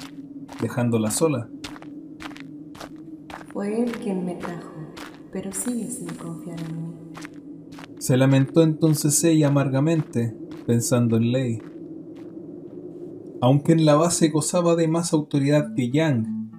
dejándola 0.60 1.12
sola. 1.12 1.48
Fue 3.52 3.80
él 3.80 3.92
quien 3.92 4.24
me 4.24 4.34
trajo, 4.34 4.74
pero 5.30 5.52
sigue 5.52 5.88
sin 5.88 6.08
confiar 6.16 6.58
en 6.58 6.82
mí. 6.82 6.94
Se 8.00 8.16
lamentó 8.16 8.64
entonces 8.64 9.22
ella 9.22 9.46
amargamente, 9.46 10.36
pensando 10.66 11.16
en 11.16 11.30
Ley. 11.30 11.62
Aunque 13.44 13.72
en 13.72 13.84
la 13.84 13.94
base 13.94 14.30
gozaba 14.30 14.74
de 14.74 14.88
más 14.88 15.12
autoridad 15.12 15.74
que 15.74 15.90
Yang, 15.90 16.50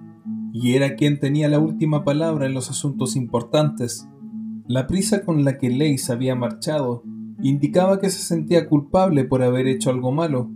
y 0.52 0.74
era 0.74 0.94
quien 0.94 1.18
tenía 1.18 1.48
la 1.48 1.58
última 1.58 2.04
palabra 2.04 2.46
en 2.46 2.54
los 2.54 2.70
asuntos 2.70 3.16
importantes, 3.16 4.08
la 4.68 4.86
prisa 4.86 5.24
con 5.24 5.42
la 5.42 5.58
que 5.58 5.68
Ley 5.68 5.98
se 5.98 6.12
había 6.12 6.36
marchado 6.36 7.02
indicaba 7.42 7.98
que 7.98 8.08
se 8.08 8.20
sentía 8.20 8.68
culpable 8.68 9.24
por 9.24 9.42
haber 9.42 9.66
hecho 9.66 9.90
algo 9.90 10.12
malo. 10.12 10.52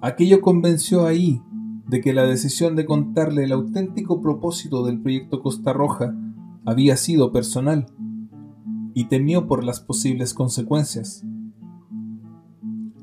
Aquello 0.00 0.40
convenció 0.40 1.06
ahí 1.06 1.40
de 1.86 2.00
que 2.00 2.12
la 2.12 2.24
decisión 2.24 2.74
de 2.74 2.84
contarle 2.84 3.44
el 3.44 3.52
auténtico 3.52 4.20
propósito 4.20 4.84
del 4.84 5.00
proyecto 5.00 5.40
Costa 5.40 5.72
Roja 5.72 6.16
había 6.66 6.96
sido 6.96 7.30
personal 7.30 7.86
y 8.94 9.04
temió 9.04 9.46
por 9.46 9.62
las 9.62 9.78
posibles 9.78 10.34
consecuencias. 10.34 11.24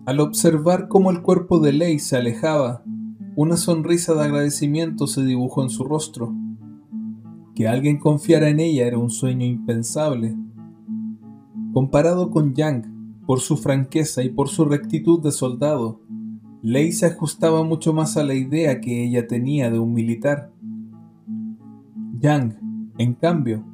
Al 0.07 0.21
observar 0.21 0.87
cómo 0.87 1.11
el 1.11 1.21
cuerpo 1.21 1.59
de 1.59 1.73
Ley 1.73 1.99
se 1.99 2.15
alejaba, 2.15 2.81
una 3.35 3.57
sonrisa 3.57 4.13
de 4.13 4.23
agradecimiento 4.23 5.05
se 5.05 5.25
dibujó 5.25 5.63
en 5.63 5.69
su 5.69 5.83
rostro. 5.83 6.33
Que 7.53 7.67
alguien 7.67 7.99
confiara 7.99 8.47
en 8.47 8.61
ella 8.61 8.87
era 8.87 8.97
un 8.97 9.09
sueño 9.09 9.45
impensable. 9.45 10.37
Comparado 11.73 12.31
con 12.31 12.55
Yang, 12.55 13.25
por 13.25 13.41
su 13.41 13.57
franqueza 13.57 14.23
y 14.23 14.29
por 14.29 14.47
su 14.47 14.63
rectitud 14.63 15.21
de 15.21 15.33
soldado, 15.33 15.99
Ley 16.61 16.93
se 16.93 17.07
ajustaba 17.07 17.65
mucho 17.65 17.91
más 17.91 18.15
a 18.15 18.23
la 18.23 18.33
idea 18.33 18.79
que 18.79 19.03
ella 19.03 19.27
tenía 19.27 19.69
de 19.69 19.79
un 19.79 19.91
militar. 19.91 20.53
Yang, 22.21 22.93
en 22.97 23.13
cambio, 23.13 23.65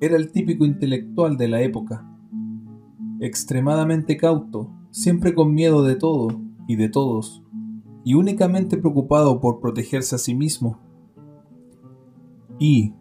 era 0.00 0.16
el 0.16 0.32
típico 0.32 0.64
intelectual 0.64 1.36
de 1.36 1.48
la 1.48 1.60
época, 1.60 2.10
extremadamente 3.20 4.16
cauto, 4.16 4.70
siempre 4.94 5.34
con 5.34 5.52
miedo 5.52 5.82
de 5.82 5.96
todo 5.96 6.40
y 6.68 6.76
de 6.76 6.88
todos, 6.88 7.42
y 8.04 8.14
únicamente 8.14 8.76
preocupado 8.76 9.40
por 9.40 9.58
protegerse 9.58 10.14
a 10.14 10.18
sí 10.18 10.36
mismo. 10.36 10.78
Y 12.60 12.94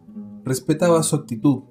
respetaba 0.44 1.04
su 1.04 1.16
actitud, 1.16 1.62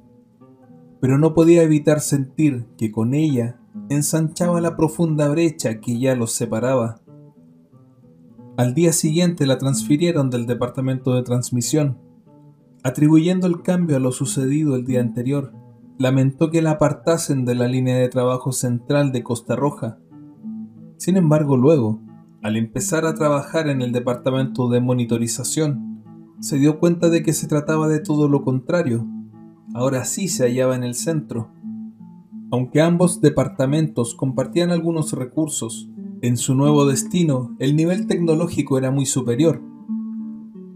pero 1.00 1.19
no 1.19 1.35
podía 1.35 1.64
evitar 1.64 2.00
sentir 2.00 2.67
que 2.79 2.93
con 2.93 3.14
ella 3.14 3.59
ensanchaba 3.88 4.61
la 4.61 4.76
profunda 4.76 5.29
brecha 5.29 5.81
que 5.81 5.99
ya 5.99 6.14
los 6.14 6.31
separaba. 6.31 7.00
Al 8.57 8.75
día 8.75 8.93
siguiente 8.93 9.45
la 9.45 9.59
transfirieron 9.59 10.31
del 10.31 10.47
departamento 10.47 11.14
de 11.17 11.25
transmisión. 11.25 11.99
Atribuyendo 12.85 13.49
el 13.49 13.62
cambio 13.62 13.97
a 13.97 14.00
lo 14.00 14.12
sucedido 14.12 14.76
el 14.76 14.85
día 14.85 15.00
anterior, 15.00 15.52
lamentó 15.99 16.52
que 16.52 16.62
la 16.62 16.73
apartasen 16.73 17.45
de 17.45 17.57
la 17.57 17.67
línea 17.67 17.97
de 17.97 18.09
trabajo 18.09 18.52
central 18.52 19.11
de 19.11 19.25
Costa 19.25 19.57
Roja. 19.57 19.99
Sin 21.02 21.16
embargo, 21.16 21.56
luego, 21.56 21.99
al 22.44 22.56
empezar 22.56 23.06
a 23.06 23.14
trabajar 23.16 23.68
en 23.68 23.82
el 23.82 23.90
departamento 23.90 24.68
de 24.68 24.80
monitorización, 24.80 26.00
se 26.38 26.61
dio 26.61 26.78
cuenta 26.78 27.11
de 27.11 27.25
que 27.25 27.32
se 27.32 27.49
trataba 27.49 27.88
de 27.88 27.99
todo 27.99 28.28
lo 28.28 28.44
contrario. 28.44 29.04
Ahora 29.75 30.04
sí 30.04 30.28
se 30.28 30.44
hallaba 30.44 30.76
en 30.76 30.85
el 30.85 30.94
centro. 30.94 31.50
Aunque 32.52 32.80
ambos 32.80 33.21
departamentos 33.21 34.14
compartían 34.14 34.71
algunos 34.71 35.12
recursos, 35.12 35.90
en 36.21 36.37
su 36.37 36.54
nuevo 36.54 36.87
destino, 36.87 37.56
el 37.59 37.75
nivel 37.75 38.06
tecnológico 38.06 38.78
era 38.78 38.92
muy 38.92 39.04
superior. 39.04 39.61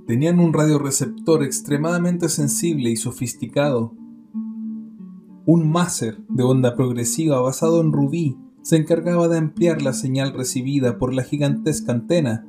Tenían 0.08 0.40
un 0.40 0.52
radioreceptor 0.52 1.44
extremadamente 1.44 2.28
sensible 2.28 2.90
y 2.90 2.96
sofisticado. 2.96 3.94
Un 5.46 5.70
máser 5.70 6.18
de 6.28 6.42
onda 6.42 6.74
progresiva 6.74 7.40
basado 7.40 7.80
en 7.80 7.92
rubí 7.92 8.36
se 8.66 8.74
encargaba 8.74 9.28
de 9.28 9.38
ampliar 9.38 9.80
la 9.80 9.92
señal 9.92 10.32
recibida 10.32 10.98
por 10.98 11.14
la 11.14 11.22
gigantesca 11.22 11.92
antena. 11.92 12.44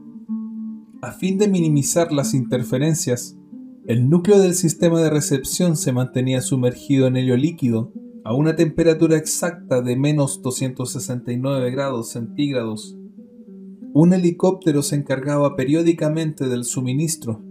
A 1.00 1.12
fin 1.12 1.38
de 1.38 1.48
minimizar 1.48 2.12
las 2.12 2.34
interferencias, 2.34 3.38
el 3.86 4.10
núcleo 4.10 4.40
del 4.40 4.56
sistema 4.56 5.00
de 5.00 5.12
recepción 5.12 5.78
se 5.78 5.92
mantenía 5.92 6.42
sumergido 6.42 7.06
en 7.06 7.18
helio 7.18 7.38
líquido 7.38 7.94
a 8.24 8.34
una 8.34 8.56
temperatura 8.56 9.16
exacta 9.16 9.84
de 9.84 9.96
menos 9.96 10.42
269 10.42 11.70
grados 11.70 12.10
centígrados. 12.10 12.98
Un 13.94 14.12
helicóptero 14.12 14.82
se 14.82 14.96
encargaba 14.96 15.56
periódicamente 15.56 16.48
del 16.48 16.64
suministro. 16.64 17.44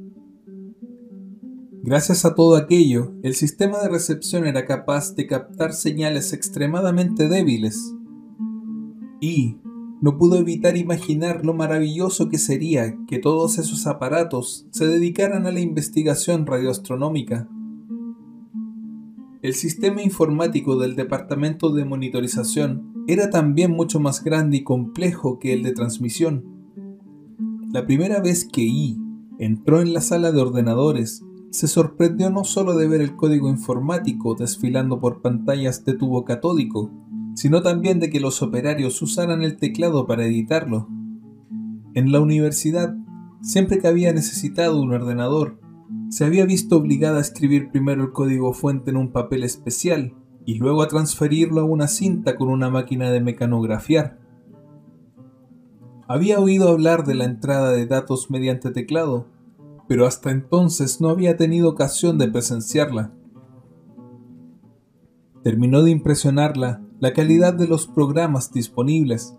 Gracias 1.84 2.24
a 2.24 2.34
todo 2.34 2.56
aquello, 2.56 3.14
el 3.22 3.36
sistema 3.36 3.78
de 3.78 3.90
recepción 3.90 4.44
era 4.44 4.66
capaz 4.66 5.14
de 5.14 5.28
captar 5.28 5.72
señales 5.72 6.32
extremadamente 6.32 7.28
débiles. 7.28 7.94
Y 9.20 9.56
no 10.00 10.18
pudo 10.18 10.36
evitar 10.38 10.76
imaginar 10.76 11.44
lo 11.44 11.54
maravilloso 11.54 12.28
que 12.28 12.38
sería 12.38 12.96
que 13.06 13.18
todos 13.18 13.58
esos 13.58 13.86
aparatos 13.86 14.66
se 14.70 14.86
dedicaran 14.86 15.46
a 15.46 15.52
la 15.52 15.60
investigación 15.60 16.46
radioastronómica. 16.46 17.48
El 19.42 19.54
sistema 19.54 20.02
informático 20.02 20.76
del 20.76 20.96
Departamento 20.96 21.72
de 21.72 21.84
Monitorización 21.84 23.04
era 23.06 23.30
también 23.30 23.70
mucho 23.70 24.00
más 24.00 24.24
grande 24.24 24.58
y 24.58 24.64
complejo 24.64 25.38
que 25.38 25.52
el 25.52 25.62
de 25.62 25.72
transmisión. 25.72 26.44
La 27.72 27.86
primera 27.86 28.20
vez 28.20 28.44
que 28.44 28.62
I 28.62 28.98
entró 29.38 29.80
en 29.80 29.92
la 29.92 30.00
sala 30.00 30.32
de 30.32 30.40
ordenadores, 30.40 31.22
se 31.50 31.68
sorprendió 31.68 32.30
no 32.30 32.44
solo 32.44 32.76
de 32.76 32.88
ver 32.88 33.00
el 33.00 33.16
código 33.16 33.48
informático 33.48 34.34
desfilando 34.34 35.00
por 35.00 35.22
pantallas 35.22 35.84
de 35.84 35.94
tubo 35.94 36.24
catódico, 36.24 36.90
sino 37.36 37.60
también 37.60 38.00
de 38.00 38.08
que 38.08 38.18
los 38.18 38.40
operarios 38.40 39.00
usaran 39.02 39.42
el 39.42 39.58
teclado 39.58 40.06
para 40.06 40.24
editarlo. 40.24 40.88
En 41.92 42.10
la 42.10 42.20
universidad, 42.20 42.96
siempre 43.42 43.78
que 43.78 43.88
había 43.88 44.14
necesitado 44.14 44.80
un 44.80 44.94
ordenador, 44.94 45.60
se 46.08 46.24
había 46.24 46.46
visto 46.46 46.78
obligada 46.78 47.18
a 47.18 47.20
escribir 47.20 47.70
primero 47.70 48.04
el 48.04 48.12
código 48.12 48.54
fuente 48.54 48.90
en 48.90 48.96
un 48.96 49.12
papel 49.12 49.44
especial 49.44 50.14
y 50.46 50.54
luego 50.54 50.80
a 50.80 50.88
transferirlo 50.88 51.60
a 51.60 51.64
una 51.64 51.88
cinta 51.88 52.36
con 52.36 52.48
una 52.48 52.70
máquina 52.70 53.10
de 53.10 53.20
mecanografiar. 53.20 54.18
Había 56.08 56.40
oído 56.40 56.70
hablar 56.70 57.04
de 57.04 57.16
la 57.16 57.24
entrada 57.24 57.70
de 57.70 57.84
datos 57.84 58.30
mediante 58.30 58.70
teclado, 58.70 59.26
pero 59.88 60.06
hasta 60.06 60.30
entonces 60.30 61.02
no 61.02 61.10
había 61.10 61.36
tenido 61.36 61.68
ocasión 61.68 62.16
de 62.16 62.28
presenciarla. 62.28 63.12
Terminó 65.42 65.82
de 65.82 65.90
impresionarla 65.90 66.85
la 66.98 67.12
calidad 67.12 67.52
de 67.52 67.68
los 67.68 67.86
programas 67.86 68.52
disponibles. 68.52 69.36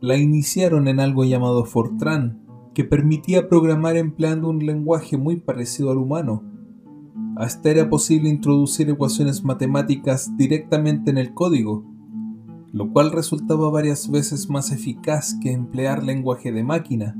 La 0.00 0.16
iniciaron 0.16 0.88
en 0.88 1.00
algo 1.00 1.24
llamado 1.24 1.64
Fortran, 1.66 2.40
que 2.74 2.84
permitía 2.84 3.48
programar 3.48 3.96
empleando 3.96 4.48
un 4.48 4.64
lenguaje 4.64 5.18
muy 5.18 5.36
parecido 5.36 5.90
al 5.90 5.98
humano. 5.98 6.42
Hasta 7.36 7.70
era 7.70 7.90
posible 7.90 8.30
introducir 8.30 8.88
ecuaciones 8.88 9.44
matemáticas 9.44 10.34
directamente 10.38 11.10
en 11.10 11.18
el 11.18 11.34
código, 11.34 11.84
lo 12.72 12.90
cual 12.90 13.12
resultaba 13.12 13.70
varias 13.70 14.10
veces 14.10 14.48
más 14.48 14.72
eficaz 14.72 15.36
que 15.42 15.52
emplear 15.52 16.02
lenguaje 16.02 16.52
de 16.52 16.64
máquina. 16.64 17.16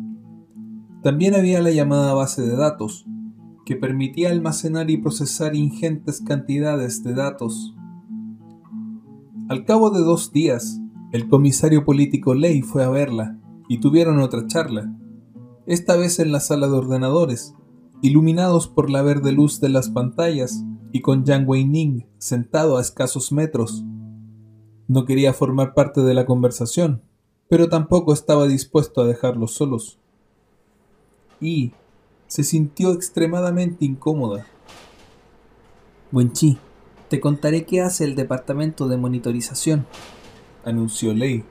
También 1.03 1.35
había 1.35 1.61
la 1.61 1.71
llamada 1.71 2.15
base 2.15 2.41
de 2.41 2.57
datos, 2.57 3.07
que 3.67 3.77
permitía 3.77 4.31
almacenar 4.31 4.91
y 4.91 4.97
procesar 4.97 5.55
ingentes 5.55 6.23
cantidades 6.23 7.03
de 7.03 7.15
datos. 7.15 7.76
Al 9.49 9.65
cabo 9.65 9.91
de 9.91 10.01
dos 10.01 10.33
días, 10.33 10.81
el 11.13 11.29
comisario 11.29 11.85
político 11.85 12.35
Ley 12.35 12.63
fue 12.63 12.83
a 12.83 12.89
verla 12.89 13.39
y 13.69 13.79
tuvieron 13.79 14.19
otra 14.19 14.49
charla 14.49 14.93
esta 15.67 15.97
vez 15.97 16.19
en 16.19 16.33
la 16.33 16.41
sala 16.41 16.67
de 16.67 16.75
ordenadores, 16.75 17.55
iluminados 18.03 18.67
por 18.67 18.91
la 18.91 19.03
verde 19.03 19.31
luz 19.31 19.61
de 19.61 19.69
las 19.69 19.89
pantallas 19.89 20.65
y 20.91 21.01
con 21.01 21.25
Yang 21.25 21.49
Wei-ning 21.49 22.07
sentado 22.19 22.77
a 22.77 22.81
escasos 22.81 23.31
metros. 23.31 23.85
No 24.89 25.05
quería 25.05 25.33
formar 25.33 25.75
parte 25.75 26.01
de 26.03 26.15
la 26.15 26.27
conversación, 26.27 27.03
pero 27.49 27.69
tampoco 27.69 28.13
estaba 28.13 28.49
dispuesto 28.49 29.01
a 29.01 29.07
dejarlos 29.07 29.53
solos. 29.53 30.01
Y 31.41 31.73
se 32.27 32.43
sintió 32.43 32.93
extremadamente 32.93 33.85
incómoda. 33.85 34.45
Wenchi, 36.11 36.59
te 37.09 37.21
contaré 37.21 37.65
qué 37.65 37.81
hace 37.81 38.05
el 38.05 38.17
departamento 38.17 38.89
de 38.89 38.97
monitorización, 38.97 39.87
anunció 40.65 41.15
Lei. 41.15 41.45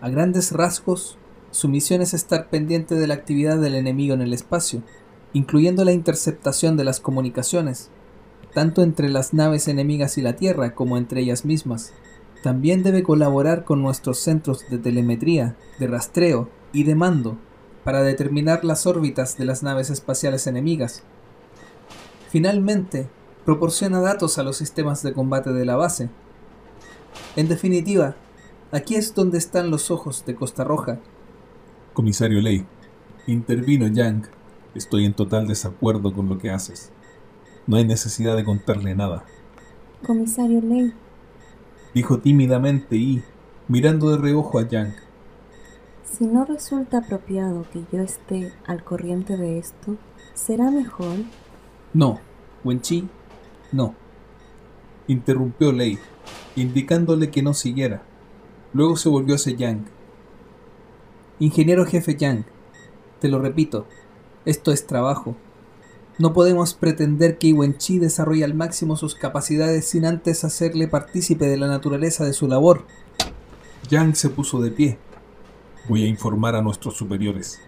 A 0.00 0.10
grandes 0.10 0.52
rasgos, 0.52 1.16
su 1.50 1.68
misión 1.68 2.02
es 2.02 2.12
estar 2.12 2.48
pendiente 2.50 2.96
de 2.96 3.06
la 3.06 3.14
actividad 3.14 3.58
del 3.58 3.74
enemigo 3.74 4.14
en 4.14 4.20
el 4.20 4.34
espacio, 4.34 4.82
incluyendo 5.32 5.84
la 5.84 5.92
interceptación 5.92 6.76
de 6.76 6.84
las 6.84 7.00
comunicaciones, 7.00 7.88
tanto 8.52 8.82
entre 8.82 9.08
las 9.08 9.32
naves 9.32 9.68
enemigas 9.68 10.18
y 10.18 10.22
la 10.22 10.34
Tierra 10.34 10.74
como 10.74 10.98
entre 10.98 11.22
ellas 11.22 11.44
mismas. 11.44 11.92
También 12.42 12.82
debe 12.82 13.02
colaborar 13.02 13.64
con 13.64 13.82
nuestros 13.82 14.18
centros 14.18 14.68
de 14.68 14.78
telemetría, 14.78 15.56
de 15.78 15.86
rastreo 15.86 16.50
y 16.72 16.84
de 16.84 16.94
mando 16.94 17.38
para 17.84 18.02
determinar 18.02 18.64
las 18.64 18.86
órbitas 18.86 19.38
de 19.38 19.46
las 19.46 19.62
naves 19.62 19.90
espaciales 19.90 20.46
enemigas. 20.46 21.02
Finalmente, 22.28 23.08
proporciona 23.46 24.00
datos 24.00 24.36
a 24.36 24.42
los 24.42 24.58
sistemas 24.58 25.02
de 25.02 25.14
combate 25.14 25.54
de 25.54 25.64
la 25.64 25.76
base. 25.76 26.10
En 27.36 27.48
definitiva, 27.48 28.16
aquí 28.72 28.96
es 28.96 29.14
donde 29.14 29.38
están 29.38 29.70
los 29.70 29.90
ojos 29.90 30.24
de 30.26 30.34
Costa 30.34 30.64
Roja 30.64 30.98
Comisario 31.96 32.42
Ley, 32.42 32.66
intervino 33.26 33.86
Yang. 33.86 34.28
Estoy 34.74 35.06
en 35.06 35.14
total 35.14 35.46
desacuerdo 35.46 36.12
con 36.12 36.28
lo 36.28 36.36
que 36.36 36.50
haces. 36.50 36.92
No 37.66 37.78
hay 37.78 37.86
necesidad 37.86 38.36
de 38.36 38.44
contarle 38.44 38.94
nada. 38.94 39.24
Comisario 40.06 40.60
Ley, 40.60 40.92
dijo 41.94 42.18
tímidamente 42.18 42.96
y, 42.96 43.24
mirando 43.66 44.10
de 44.10 44.18
reojo 44.18 44.58
a 44.58 44.68
Yang. 44.68 44.94
Si 46.04 46.26
no 46.26 46.44
resulta 46.44 46.98
apropiado 46.98 47.64
que 47.72 47.82
yo 47.90 48.02
esté 48.02 48.52
al 48.66 48.84
corriente 48.84 49.38
de 49.38 49.58
esto, 49.58 49.96
¿será 50.34 50.70
mejor? 50.70 51.16
No, 51.94 52.20
Wenchi, 52.62 53.08
no. 53.72 53.94
Interrumpió 55.06 55.72
Lei, 55.72 55.98
indicándole 56.56 57.30
que 57.30 57.42
no 57.42 57.54
siguiera. 57.54 58.02
Luego 58.72 58.96
se 58.96 59.08
volvió 59.08 59.36
hacia 59.36 59.54
Yang. 59.54 59.86
Ingeniero 61.38 61.84
jefe 61.86 62.16
Yang, 62.16 62.44
te 63.20 63.28
lo 63.28 63.38
repito, 63.38 63.86
esto 64.44 64.72
es 64.72 64.86
trabajo. 64.86 65.36
No 66.18 66.32
podemos 66.32 66.72
pretender 66.72 67.36
que 67.36 67.54
Chi 67.76 67.98
desarrolle 67.98 68.44
al 68.44 68.54
máximo 68.54 68.96
sus 68.96 69.14
capacidades 69.14 69.86
sin 69.86 70.06
antes 70.06 70.44
hacerle 70.44 70.88
partícipe 70.88 71.46
de 71.46 71.58
la 71.58 71.66
naturaleza 71.66 72.24
de 72.24 72.32
su 72.32 72.48
labor. 72.48 72.84
Yang 73.90 74.16
se 74.16 74.30
puso 74.30 74.62
de 74.62 74.70
pie. 74.70 74.98
Voy 75.88 76.04
a 76.04 76.08
informar 76.08 76.56
a 76.56 76.62
nuestros 76.62 76.96
superiores. 76.96 77.60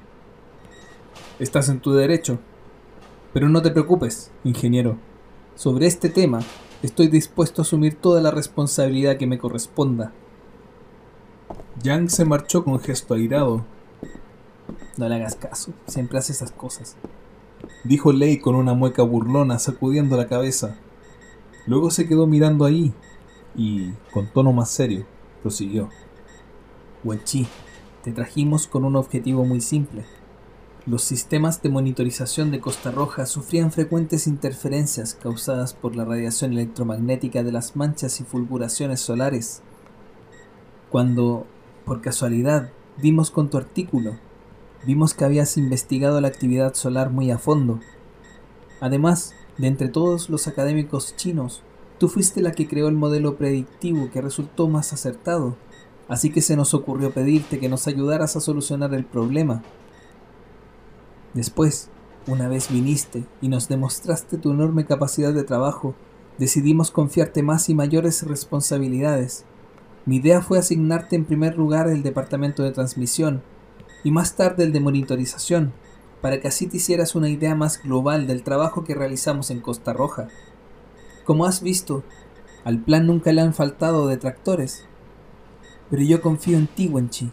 Estás 1.39 1.69
en 1.69 1.81
tu 1.81 1.93
derecho. 1.93 2.39
Pero 3.33 3.49
no 3.49 3.61
te 3.61 3.71
preocupes, 3.71 4.31
ingeniero. 4.45 4.97
Sobre 5.59 5.89
este 5.89 6.09
tema, 6.09 6.39
estoy 6.85 7.09
dispuesto 7.09 7.61
a 7.61 7.65
asumir 7.65 7.97
toda 7.97 8.21
la 8.21 8.31
responsabilidad 8.31 9.17
que 9.17 9.27
me 9.27 9.39
corresponda. 9.39 10.13
Yang 11.83 12.11
se 12.11 12.25
marchó 12.25 12.63
con 12.63 12.79
gesto 12.79 13.15
airado. 13.15 13.65
No 14.97 15.09
le 15.09 15.17
hagas 15.17 15.35
caso, 15.35 15.73
siempre 15.89 16.19
hace 16.19 16.31
esas 16.31 16.53
cosas. 16.53 16.95
Dijo 17.83 18.13
Lei 18.13 18.39
con 18.39 18.55
una 18.55 18.75
mueca 18.75 19.03
burlona, 19.03 19.59
sacudiendo 19.59 20.17
la 20.17 20.29
cabeza. 20.29 20.77
Luego 21.67 21.91
se 21.91 22.07
quedó 22.07 22.29
mirando 22.29 22.65
ahí 22.65 22.95
y, 23.57 23.91
con 24.13 24.29
tono 24.29 24.53
más 24.53 24.71
serio, 24.71 25.07
prosiguió. 25.43 25.89
Wenchi, 27.03 27.49
te 28.05 28.13
trajimos 28.13 28.69
con 28.69 28.85
un 28.85 28.95
objetivo 28.95 29.45
muy 29.45 29.61
simple. 29.61 30.05
Los 30.89 31.03
sistemas 31.03 31.61
de 31.61 31.69
monitorización 31.69 32.51
de 32.51 32.61
Costa 32.61 32.91
Roja 32.91 33.27
sufrían 33.27 33.73
frecuentes 33.73 34.27
interferencias 34.27 35.13
causadas 35.13 35.75
por 35.75 35.95
la 35.95 36.07
radiación 36.07 36.55
electromagnética 36.55 37.43
de 37.43 37.53
las 37.53 37.77
manchas 37.77 38.23
y 38.23 38.25
fulguraciones 38.25 38.99
solares. 39.01 39.61
Cuando 40.89 41.47
por 41.85 42.01
casualidad, 42.01 42.71
vimos 42.97 43.31
con 43.31 43.51
tu 43.51 43.59
artículo, 43.59 44.17
vimos 44.87 45.13
que 45.13 45.27
habías 45.27 45.59
investigado 45.59 46.23
la 46.23 46.29
actividad 46.29 46.73
solar 46.73 47.11
muy 47.11 47.31
a 47.31 47.37
fondo. 47.37 47.81
Además, 48.81 49.35
de 49.59 49.67
entre 49.67 49.89
todos 49.89 50.31
los 50.31 50.49
académicos 50.49 51.15
chinos, 51.17 51.61
tú 51.99 52.09
fuiste 52.09 52.41
la 52.41 52.53
que 52.53 52.67
creó 52.67 52.89
el 52.89 52.95
modelo 52.95 53.37
predictivo 53.37 54.09
que 54.11 54.23
resultó 54.23 54.69
más 54.69 54.95
acertado, 54.95 55.55
así 56.09 56.31
que 56.31 56.41
se 56.41 56.57
nos 56.57 56.73
ocurrió 56.73 57.11
pedirte 57.11 57.59
que 57.59 57.69
nos 57.69 57.87
ayudaras 57.89 58.37
a 58.37 58.41
solucionar 58.41 58.95
el 58.95 59.05
problema. 59.05 59.63
Después, 61.35 61.91
una 62.27 62.49
vez 62.49 62.71
viniste 62.71 63.25
y 63.41 63.49
nos 63.49 63.69
demostraste 63.69 64.39
tu 64.39 64.51
enorme 64.51 64.87
capacidad 64.87 65.33
de 65.33 65.45
trabajo, 65.45 65.95
decidimos 66.39 66.91
confiarte 66.91 67.43
más 67.43 67.69
y 67.69 67.75
mayores 67.75 68.23
responsabilidades. 68.23 69.45
Mi 70.07 70.17
idea 70.17 70.41
fue 70.41 70.59
asignarte 70.59 71.17
en 71.17 71.25
primer 71.25 71.57
lugar 71.57 71.89
el 71.89 72.03
departamento 72.03 72.63
de 72.63 72.73
transmisión 72.73 73.43
y 74.05 74.11
más 74.11 74.37
tarde 74.37 74.65
el 74.65 74.73
de 74.73 74.81
monitorización, 74.81 75.73
para 76.21 76.41
que 76.41 76.49
así 76.49 76.67
te 76.67 76.79
hicieras 76.79 77.15
una 77.15 77.29
idea 77.29 77.55
más 77.55 77.83
global 77.83 78.27
del 78.27 78.43
trabajo 78.43 78.85
que 78.85 78.95
realizamos 78.95 79.51
en 79.51 79.61
Costa 79.61 79.93
Roja. 79.93 80.29
Como 81.25 81.45
has 81.45 81.63
visto, 81.63 82.05
al 82.65 82.79
plan 82.79 83.07
nunca 83.07 83.33
le 83.33 83.41
han 83.41 83.55
faltado 83.55 84.07
detractores. 84.07 84.85
Pero 85.91 86.03
yo 86.03 86.21
confío 86.21 86.59
en 86.59 86.67
ti, 86.67 86.89
Wenchi. 86.89 87.31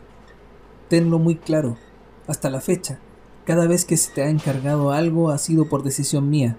Tenlo 0.87 1.19
muy 1.19 1.35
claro. 1.35 1.77
Hasta 2.27 2.49
la 2.49 2.61
fecha, 2.61 2.99
cada 3.45 3.67
vez 3.67 3.85
que 3.85 3.95
se 3.95 4.11
te 4.11 4.23
ha 4.23 4.29
encargado 4.29 4.91
algo 4.91 5.29
ha 5.29 5.37
sido 5.37 5.69
por 5.69 5.83
decisión 5.83 6.29
mía. 6.29 6.57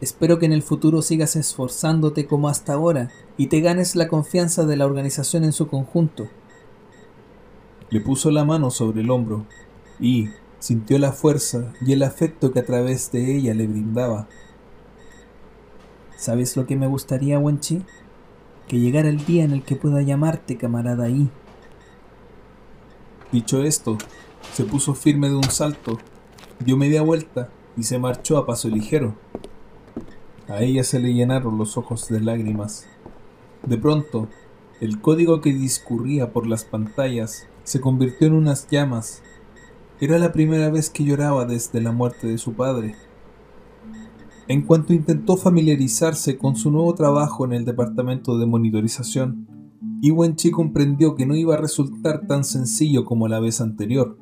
Espero 0.00 0.38
que 0.38 0.46
en 0.46 0.52
el 0.52 0.62
futuro 0.62 1.02
sigas 1.02 1.36
esforzándote 1.36 2.26
como 2.26 2.48
hasta 2.48 2.72
ahora 2.72 3.10
y 3.36 3.48
te 3.48 3.60
ganes 3.60 3.96
la 3.96 4.08
confianza 4.08 4.64
de 4.64 4.76
la 4.76 4.86
organización 4.86 5.44
en 5.44 5.52
su 5.52 5.68
conjunto. 5.68 6.28
Le 7.90 8.00
puso 8.00 8.30
la 8.30 8.44
mano 8.44 8.70
sobre 8.70 9.00
el 9.00 9.10
hombro 9.10 9.46
y 9.98 10.28
sintió 10.58 10.98
la 10.98 11.12
fuerza 11.12 11.72
y 11.80 11.92
el 11.92 12.02
afecto 12.02 12.52
que 12.52 12.60
a 12.60 12.64
través 12.64 13.12
de 13.12 13.36
ella 13.36 13.54
le 13.54 13.66
brindaba. 13.66 14.28
¿Sabes 16.16 16.56
lo 16.56 16.66
que 16.66 16.76
me 16.76 16.86
gustaría, 16.86 17.38
Wenchi? 17.38 17.82
Que 18.68 18.78
llegara 18.78 19.08
el 19.08 19.24
día 19.24 19.44
en 19.44 19.52
el 19.52 19.62
que 19.62 19.76
pueda 19.76 20.02
llamarte 20.02 20.56
camarada 20.56 21.08
I. 21.08 21.30
Dicho 23.32 23.62
esto, 23.62 23.98
se 24.52 24.64
puso 24.64 24.94
firme 24.94 25.28
de 25.28 25.36
un 25.36 25.50
salto, 25.50 25.98
dio 26.64 26.76
media 26.76 27.02
vuelta 27.02 27.50
y 27.76 27.84
se 27.84 27.98
marchó 27.98 28.38
a 28.38 28.46
paso 28.46 28.68
ligero. 28.68 29.14
A 30.48 30.62
ella 30.62 30.82
se 30.82 30.98
le 30.98 31.12
llenaron 31.12 31.58
los 31.58 31.76
ojos 31.76 32.08
de 32.08 32.20
lágrimas. 32.20 32.86
De 33.66 33.76
pronto, 33.78 34.28
el 34.80 35.00
código 35.00 35.40
que 35.40 35.52
discurría 35.52 36.32
por 36.32 36.46
las 36.46 36.64
pantallas 36.64 37.46
se 37.64 37.80
convirtió 37.80 38.26
en 38.26 38.34
unas 38.34 38.68
llamas. 38.68 39.22
Era 40.00 40.18
la 40.18 40.32
primera 40.32 40.70
vez 40.70 40.88
que 40.88 41.04
lloraba 41.04 41.44
desde 41.44 41.80
la 41.80 41.92
muerte 41.92 42.26
de 42.28 42.38
su 42.38 42.54
padre. 42.54 42.94
En 44.46 44.62
cuanto 44.62 44.94
intentó 44.94 45.36
familiarizarse 45.36 46.38
con 46.38 46.56
su 46.56 46.70
nuevo 46.70 46.94
trabajo 46.94 47.44
en 47.44 47.52
el 47.52 47.66
departamento 47.66 48.38
de 48.38 48.46
monitorización, 48.46 49.46
Iwenchi 50.00 50.50
comprendió 50.50 51.14
que 51.16 51.26
no 51.26 51.34
iba 51.34 51.54
a 51.54 51.60
resultar 51.60 52.26
tan 52.26 52.44
sencillo 52.44 53.04
como 53.04 53.28
la 53.28 53.40
vez 53.40 53.60
anterior. 53.60 54.16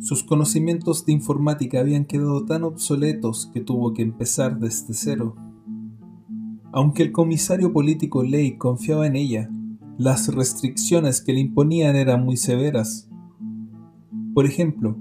Sus 0.00 0.22
conocimientos 0.22 1.04
de 1.04 1.12
informática 1.12 1.80
habían 1.80 2.04
quedado 2.04 2.44
tan 2.44 2.62
obsoletos 2.62 3.50
que 3.52 3.60
tuvo 3.60 3.94
que 3.94 4.02
empezar 4.02 4.60
desde 4.60 4.94
cero. 4.94 5.34
Aunque 6.70 7.02
el 7.02 7.10
comisario 7.10 7.72
político 7.72 8.22
Ley 8.22 8.56
confiaba 8.56 9.08
en 9.08 9.16
ella, 9.16 9.50
las 9.98 10.32
restricciones 10.32 11.20
que 11.20 11.32
le 11.32 11.40
imponían 11.40 11.96
eran 11.96 12.24
muy 12.24 12.36
severas. 12.36 13.10
Por 14.34 14.46
ejemplo, 14.46 14.96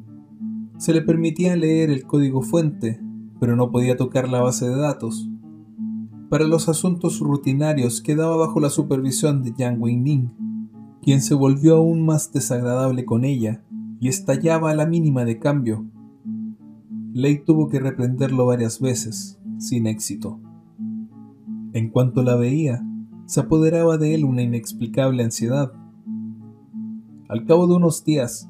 se 0.78 0.94
le 0.94 1.04
permitía 1.04 1.56
leer 1.56 1.92
el 1.92 2.04
código 2.04 2.42
fuente, 2.42 3.00
pero 3.40 3.56
no 3.56 3.70
podía 3.70 3.98
tocar 3.98 4.28
la 4.28 4.42
base 4.42 4.68
de 4.68 4.78
datos. 4.78 5.30
Para 6.30 6.46
los 6.46 6.70
asuntos 6.70 7.20
rutinarios 7.20 8.02
quedaba 8.02 8.36
bajo 8.36 8.60
la 8.60 8.72
supervisión 8.72 9.44
de 9.44 9.54
Yang 9.56 9.80
Weining, 9.80 10.32
quien 11.04 11.22
se 11.22 11.36
volvió 11.36 11.76
aún 11.76 12.04
más 12.04 12.34
desagradable 12.34 13.06
con 13.06 13.26
ella 13.26 13.64
y 14.00 14.10
estallaba 14.10 14.72
a 14.72 14.76
la 14.76 14.86
mínima 14.86 15.26
de 15.26 15.40
cambio. 15.40 15.86
Lei 17.14 17.44
tuvo 17.44 17.68
que 17.68 17.80
reprenderlo 17.80 18.46
varias 18.46 18.80
veces, 18.80 19.40
sin 19.58 19.88
éxito. 19.88 20.40
En 21.74 21.90
cuanto 21.90 22.24
la 22.24 22.36
veía, 22.36 22.84
se 23.26 23.42
apoderaba 23.42 23.98
de 23.98 24.16
él 24.16 24.24
una 24.24 24.42
inexplicable 24.42 25.24
ansiedad. 25.24 25.74
Al 27.28 27.46
cabo 27.46 27.68
de 27.68 27.76
unos 27.76 28.04
días, 28.06 28.50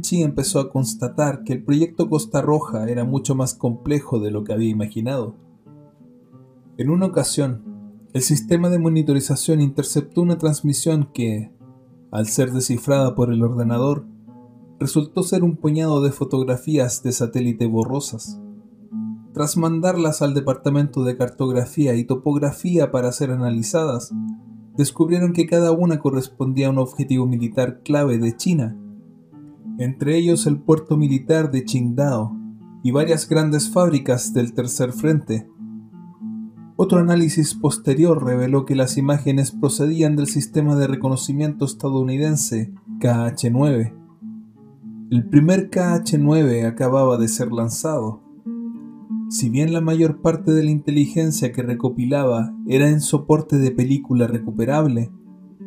Chi 0.00 0.22
empezó 0.22 0.60
a 0.60 0.70
constatar 0.70 1.44
que 1.44 1.52
el 1.52 1.62
proyecto 1.62 2.08
Costa 2.08 2.42
Roja 2.42 2.88
era 2.88 3.04
mucho 3.04 3.34
más 3.34 3.54
complejo 3.54 4.20
de 4.20 4.30
lo 4.30 4.44
que 4.44 4.52
había 4.52 4.68
imaginado. 4.68 5.36
En 6.78 6.90
una 6.90 7.06
ocasión, 7.06 7.62
el 8.12 8.22
sistema 8.22 8.68
de 8.68 8.78
monitorización 8.78 9.60
interceptó 9.60 10.20
una 10.20 10.36
transmisión 10.36 11.08
que, 11.14 11.52
al 12.10 12.26
ser 12.26 12.52
descifrada 12.52 13.14
por 13.14 13.32
el 13.32 13.42
ordenador, 13.42 14.04
resultó 14.82 15.22
ser 15.22 15.42
un 15.42 15.56
puñado 15.56 16.02
de 16.02 16.12
fotografías 16.12 17.02
de 17.02 17.12
satélite 17.12 17.66
borrosas. 17.66 18.38
Tras 19.32 19.56
mandarlas 19.56 20.20
al 20.20 20.34
Departamento 20.34 21.02
de 21.04 21.16
Cartografía 21.16 21.94
y 21.94 22.04
Topografía 22.04 22.90
para 22.90 23.10
ser 23.12 23.30
analizadas, 23.30 24.12
descubrieron 24.76 25.32
que 25.32 25.46
cada 25.46 25.72
una 25.72 25.98
correspondía 25.98 26.66
a 26.66 26.70
un 26.70 26.78
objetivo 26.78 27.26
militar 27.26 27.80
clave 27.82 28.18
de 28.18 28.36
China 28.36 28.76
entre 29.78 30.16
ellos 30.18 30.46
el 30.46 30.58
puerto 30.58 30.96
militar 30.96 31.50
de 31.50 31.64
Qingdao 31.64 32.36
y 32.82 32.90
varias 32.90 33.28
grandes 33.28 33.70
fábricas 33.70 34.32
del 34.32 34.54
Tercer 34.54 34.92
Frente. 34.92 35.48
Otro 36.76 36.98
análisis 36.98 37.54
posterior 37.54 38.24
reveló 38.24 38.64
que 38.64 38.74
las 38.74 38.98
imágenes 38.98 39.50
procedían 39.52 40.16
del 40.16 40.26
sistema 40.26 40.76
de 40.76 40.88
reconocimiento 40.88 41.64
estadounidense 41.64 42.72
KH-9. 42.98 44.01
El 45.12 45.28
primer 45.28 45.68
KH-9 45.68 46.66
acababa 46.66 47.18
de 47.18 47.28
ser 47.28 47.52
lanzado. 47.52 48.22
Si 49.28 49.50
bien 49.50 49.74
la 49.74 49.82
mayor 49.82 50.22
parte 50.22 50.52
de 50.52 50.64
la 50.64 50.70
inteligencia 50.70 51.52
que 51.52 51.60
recopilaba 51.60 52.56
era 52.66 52.88
en 52.88 53.02
soporte 53.02 53.58
de 53.58 53.72
película 53.72 54.26
recuperable, 54.26 55.12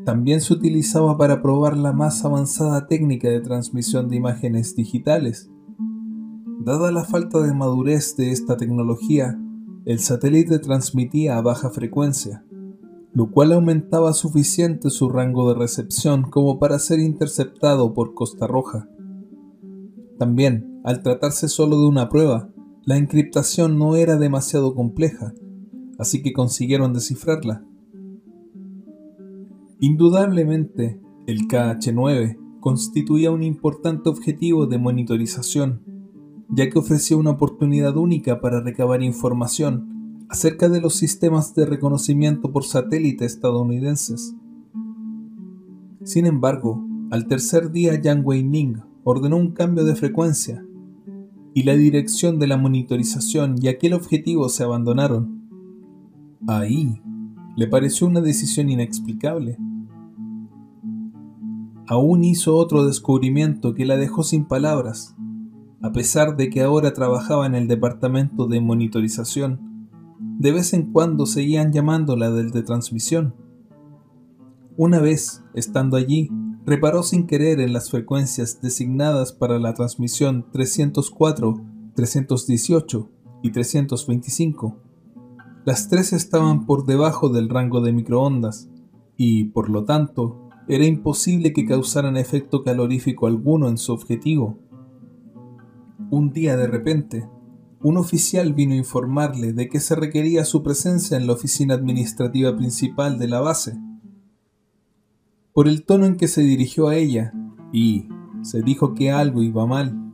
también 0.03 0.41
se 0.41 0.51
utilizaba 0.51 1.15
para 1.19 1.43
probar 1.43 1.77
la 1.77 1.93
más 1.93 2.25
avanzada 2.25 2.87
técnica 2.87 3.29
de 3.29 3.39
transmisión 3.39 4.09
de 4.09 4.15
imágenes 4.15 4.75
digitales. 4.75 5.51
Dada 6.61 6.91
la 6.91 7.03
falta 7.03 7.39
de 7.43 7.53
madurez 7.53 8.15
de 8.17 8.31
esta 8.31 8.57
tecnología, 8.57 9.39
el 9.85 9.99
satélite 9.99 10.57
transmitía 10.57 11.37
a 11.37 11.43
baja 11.43 11.69
frecuencia, 11.69 12.43
lo 13.13 13.29
cual 13.29 13.51
aumentaba 13.51 14.13
suficiente 14.13 14.89
su 14.89 15.07
rango 15.07 15.53
de 15.53 15.59
recepción 15.59 16.31
como 16.31 16.57
para 16.57 16.79
ser 16.79 16.99
interceptado 16.99 17.93
por 17.93 18.15
Costa 18.15 18.47
Roja. 18.47 18.89
También, 20.17 20.81
al 20.83 21.01
tratarse 21.03 21.47
solo 21.47 21.79
de 21.79 21.87
una 21.87 22.09
prueba, 22.09 22.49
la 22.83 22.97
encriptación 22.97 23.77
no 23.77 23.95
era 23.95 24.17
demasiado 24.17 24.75
compleja, 24.75 25.33
así 25.97 26.21
que 26.21 26.33
consiguieron 26.33 26.93
descifrarla. 26.93 27.65
Indudablemente, 29.79 31.01
el 31.27 31.47
KH-9 31.47 32.37
constituía 32.59 33.31
un 33.31 33.43
importante 33.43 34.09
objetivo 34.09 34.67
de 34.67 34.77
monitorización, 34.77 35.81
ya 36.49 36.69
que 36.69 36.79
ofrecía 36.79 37.17
una 37.17 37.31
oportunidad 37.31 37.97
única 37.97 38.39
para 38.39 38.61
recabar 38.61 39.03
información 39.03 40.25
acerca 40.29 40.69
de 40.69 40.81
los 40.81 40.95
sistemas 40.95 41.53
de 41.55 41.65
reconocimiento 41.65 42.51
por 42.51 42.63
satélite 42.63 43.25
estadounidenses. 43.25 44.35
Sin 46.03 46.25
embargo, 46.25 46.83
al 47.11 47.27
tercer 47.27 47.71
día 47.71 47.99
Yang 47.99 48.25
Weining 48.25 48.94
ordenó 49.05 49.37
un 49.37 49.51
cambio 49.51 49.85
de 49.85 49.95
frecuencia 49.95 50.65
y 51.53 51.63
la 51.63 51.75
dirección 51.75 52.39
de 52.39 52.47
la 52.47 52.57
monitorización 52.57 53.55
y 53.61 53.67
aquel 53.67 53.93
objetivo 53.93 54.49
se 54.49 54.63
abandonaron. 54.63 55.47
Ahí 56.47 57.01
le 57.55 57.67
pareció 57.67 58.07
una 58.07 58.19
decisión 58.19 58.69
inexplicable. 58.69 59.57
Aún 61.87 62.23
hizo 62.23 62.57
otro 62.57 62.83
descubrimiento 62.85 63.75
que 63.75 63.85
la 63.85 63.95
dejó 63.95 64.23
sin 64.23 64.45
palabras, 64.45 65.15
a 65.83 65.91
pesar 65.91 66.35
de 66.35 66.49
que 66.49 66.63
ahora 66.63 66.93
trabajaba 66.93 67.45
en 67.45 67.53
el 67.53 67.67
departamento 67.67 68.47
de 68.47 68.59
monitorización. 68.59 69.87
De 70.39 70.51
vez 70.51 70.73
en 70.73 70.91
cuando 70.91 71.27
seguían 71.27 71.71
llamándola 71.71 72.31
del 72.31 72.49
de 72.49 72.63
transmisión. 72.63 73.35
Una 74.77 74.99
vez, 74.99 75.45
estando 75.53 75.95
allí, 75.95 76.31
reparó 76.65 77.03
sin 77.03 77.27
querer 77.27 77.59
en 77.59 77.73
las 77.73 77.89
frecuencias 77.89 78.61
designadas 78.61 79.31
para 79.31 79.59
la 79.59 79.73
transmisión 79.73 80.45
304, 80.51 81.61
318 81.95 83.09
y 83.43 83.51
325 83.51 84.85
las 85.65 85.89
tres 85.89 86.13
estaban 86.13 86.67
por 86.67 86.85
debajo 86.85 87.29
del 87.29 87.49
rango 87.49 87.81
de 87.81 87.91
microondas 87.91 88.69
y, 89.17 89.45
por 89.45 89.71
lo 89.71 89.83
tanto, 89.83 90.47
era 90.67 90.85
imposible 90.85 91.53
que 91.53 91.65
causaran 91.65 92.17
efecto 92.17 92.63
calorífico 92.63 93.25
alguno 93.25 93.67
en 93.67 93.79
su 93.79 93.91
objetivo. 93.91 94.59
Un 96.11 96.31
día 96.33 96.55
de 96.55 96.67
repente, 96.67 97.27
un 97.81 97.97
oficial 97.97 98.53
vino 98.53 98.73
a 98.73 98.77
informarle 98.77 99.53
de 99.53 99.67
que 99.67 99.79
se 99.79 99.95
requería 99.95 100.45
su 100.45 100.61
presencia 100.61 101.17
en 101.17 101.25
la 101.25 101.33
oficina 101.33 101.73
administrativa 101.73 102.55
principal 102.55 103.17
de 103.17 103.27
la 103.27 103.39
base. 103.39 103.75
Por 105.55 105.69
el 105.69 105.85
tono 105.85 106.05
en 106.05 106.17
que 106.17 106.27
se 106.27 106.41
dirigió 106.41 106.89
a 106.89 106.97
ella, 106.97 107.33
y 107.71 108.09
se 108.41 108.61
dijo 108.61 108.93
que 108.93 109.11
algo 109.11 109.41
iba 109.41 109.65
mal. 109.65 110.11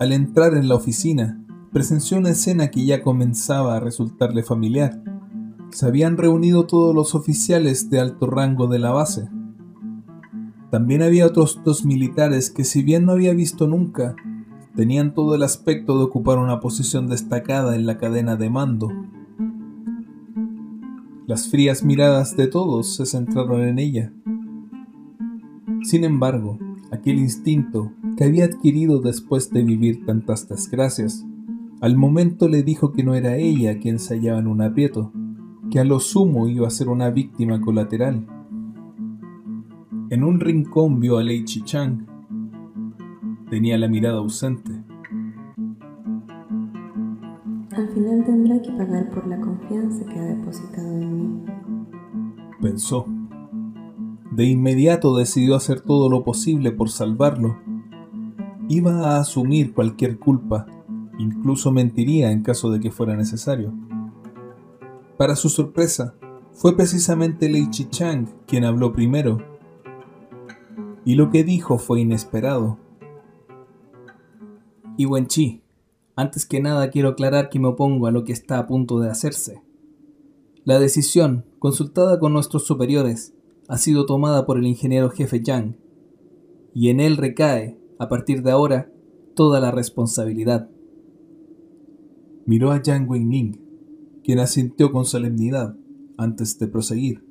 Al 0.00 0.12
entrar 0.12 0.54
en 0.54 0.66
la 0.66 0.74
oficina, 0.74 1.40
presenció 1.70 2.18
una 2.18 2.30
escena 2.30 2.72
que 2.72 2.84
ya 2.84 3.00
comenzaba 3.00 3.76
a 3.76 3.80
resultarle 3.80 4.42
familiar. 4.42 5.00
Se 5.70 5.86
habían 5.86 6.16
reunido 6.16 6.66
todos 6.66 6.96
los 6.96 7.14
oficiales 7.14 7.90
de 7.90 8.00
alto 8.00 8.26
rango 8.26 8.66
de 8.66 8.80
la 8.80 8.90
base. 8.90 9.28
También 10.72 11.00
había 11.02 11.26
otros 11.26 11.60
dos 11.64 11.84
militares 11.84 12.50
que 12.50 12.64
si 12.64 12.82
bien 12.82 13.06
no 13.06 13.12
había 13.12 13.34
visto 13.34 13.68
nunca, 13.68 14.16
tenían 14.74 15.14
todo 15.14 15.36
el 15.36 15.44
aspecto 15.44 15.96
de 15.96 16.06
ocupar 16.06 16.38
una 16.38 16.58
posición 16.58 17.06
destacada 17.06 17.76
en 17.76 17.86
la 17.86 17.98
cadena 17.98 18.34
de 18.34 18.50
mando. 18.50 18.88
Las 21.32 21.48
frías 21.48 21.82
miradas 21.82 22.36
de 22.36 22.46
todos 22.46 22.94
se 22.94 23.06
centraron 23.06 23.62
en 23.62 23.78
ella. 23.78 24.12
Sin 25.82 26.04
embargo, 26.04 26.58
aquel 26.90 27.18
instinto 27.18 27.90
que 28.18 28.24
había 28.24 28.44
adquirido 28.44 29.00
después 29.00 29.48
de 29.48 29.64
vivir 29.64 30.04
tantas 30.04 30.46
desgracias, 30.46 31.24
al 31.80 31.96
momento 31.96 32.48
le 32.48 32.62
dijo 32.62 32.92
que 32.92 33.02
no 33.02 33.14
era 33.14 33.38
ella 33.38 33.78
quien 33.78 33.98
se 33.98 34.16
hallaba 34.16 34.40
en 34.40 34.46
un 34.46 34.60
aprieto, 34.60 35.10
que 35.70 35.80
a 35.80 35.84
lo 35.84 36.00
sumo 36.00 36.48
iba 36.48 36.66
a 36.66 36.70
ser 36.70 36.90
una 36.90 37.08
víctima 37.08 37.62
colateral. 37.62 38.26
En 40.10 40.24
un 40.24 40.38
rincón 40.38 41.00
vio 41.00 41.16
a 41.16 41.22
Lei 41.22 41.46
Chichang. 41.46 42.06
Tenía 43.48 43.78
la 43.78 43.88
mirada 43.88 44.18
ausente. 44.18 44.70
Al 47.74 47.88
final 47.88 48.11
tendrá 48.24 48.60
que 48.60 48.70
pagar 48.72 49.10
por 49.10 49.26
la 49.26 49.40
confianza 49.40 50.04
que 50.04 50.18
ha 50.18 50.24
depositado 50.24 50.88
en 50.88 51.16
mí. 51.16 51.44
Pensó. 52.60 53.06
De 54.30 54.44
inmediato 54.44 55.16
decidió 55.16 55.56
hacer 55.56 55.80
todo 55.80 56.08
lo 56.08 56.24
posible 56.24 56.72
por 56.72 56.88
salvarlo. 56.88 57.58
Iba 58.68 58.92
a 58.92 59.20
asumir 59.20 59.74
cualquier 59.74 60.18
culpa, 60.18 60.66
incluso 61.18 61.70
mentiría 61.70 62.32
en 62.32 62.42
caso 62.42 62.70
de 62.70 62.80
que 62.80 62.90
fuera 62.90 63.16
necesario. 63.16 63.72
Para 65.18 65.36
su 65.36 65.48
sorpresa, 65.48 66.14
fue 66.52 66.76
precisamente 66.76 67.48
Lei 67.48 67.68
Chichang 67.70 68.28
quien 68.46 68.64
habló 68.64 68.92
primero 68.92 69.38
y 71.04 71.14
lo 71.14 71.30
que 71.30 71.44
dijo 71.44 71.78
fue 71.78 72.00
inesperado. 72.00 72.78
Y 74.96 75.06
Chi, 75.26 75.61
antes 76.14 76.46
que 76.46 76.60
nada 76.60 76.90
quiero 76.90 77.10
aclarar 77.10 77.48
que 77.48 77.58
me 77.58 77.68
opongo 77.68 78.06
a 78.06 78.10
lo 78.10 78.24
que 78.24 78.32
está 78.32 78.58
a 78.58 78.66
punto 78.66 79.00
de 79.00 79.10
hacerse. 79.10 79.62
La 80.64 80.78
decisión, 80.78 81.44
consultada 81.58 82.18
con 82.18 82.32
nuestros 82.32 82.66
superiores, 82.66 83.34
ha 83.68 83.78
sido 83.78 84.06
tomada 84.06 84.44
por 84.46 84.58
el 84.58 84.66
ingeniero 84.66 85.10
jefe 85.10 85.42
Yang, 85.42 85.76
y 86.74 86.88
en 86.88 87.00
él 87.00 87.16
recae, 87.16 87.78
a 87.98 88.08
partir 88.08 88.42
de 88.42 88.50
ahora, 88.50 88.90
toda 89.34 89.60
la 89.60 89.70
responsabilidad. 89.70 90.68
Miró 92.44 92.72
a 92.72 92.82
Yang 92.82 93.08
Wenning, 93.08 93.60
quien 94.24 94.38
asintió 94.38 94.92
con 94.92 95.04
solemnidad 95.04 95.76
antes 96.16 96.58
de 96.58 96.68
proseguir. 96.68 97.24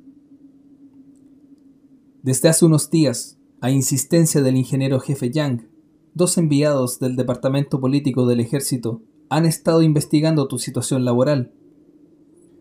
Desde 2.22 2.48
hace 2.48 2.64
unos 2.64 2.90
días, 2.90 3.38
a 3.60 3.70
insistencia 3.70 4.42
del 4.42 4.56
ingeniero 4.56 5.00
jefe 5.00 5.30
Yang, 5.30 5.68
dos 6.14 6.38
enviados 6.38 6.98
del 6.98 7.16
Departamento 7.16 7.80
Político 7.80 8.26
del 8.26 8.40
Ejército 8.40 9.02
han 9.28 9.46
estado 9.46 9.82
investigando 9.82 10.46
tu 10.48 10.58
situación 10.58 11.04
laboral. 11.04 11.52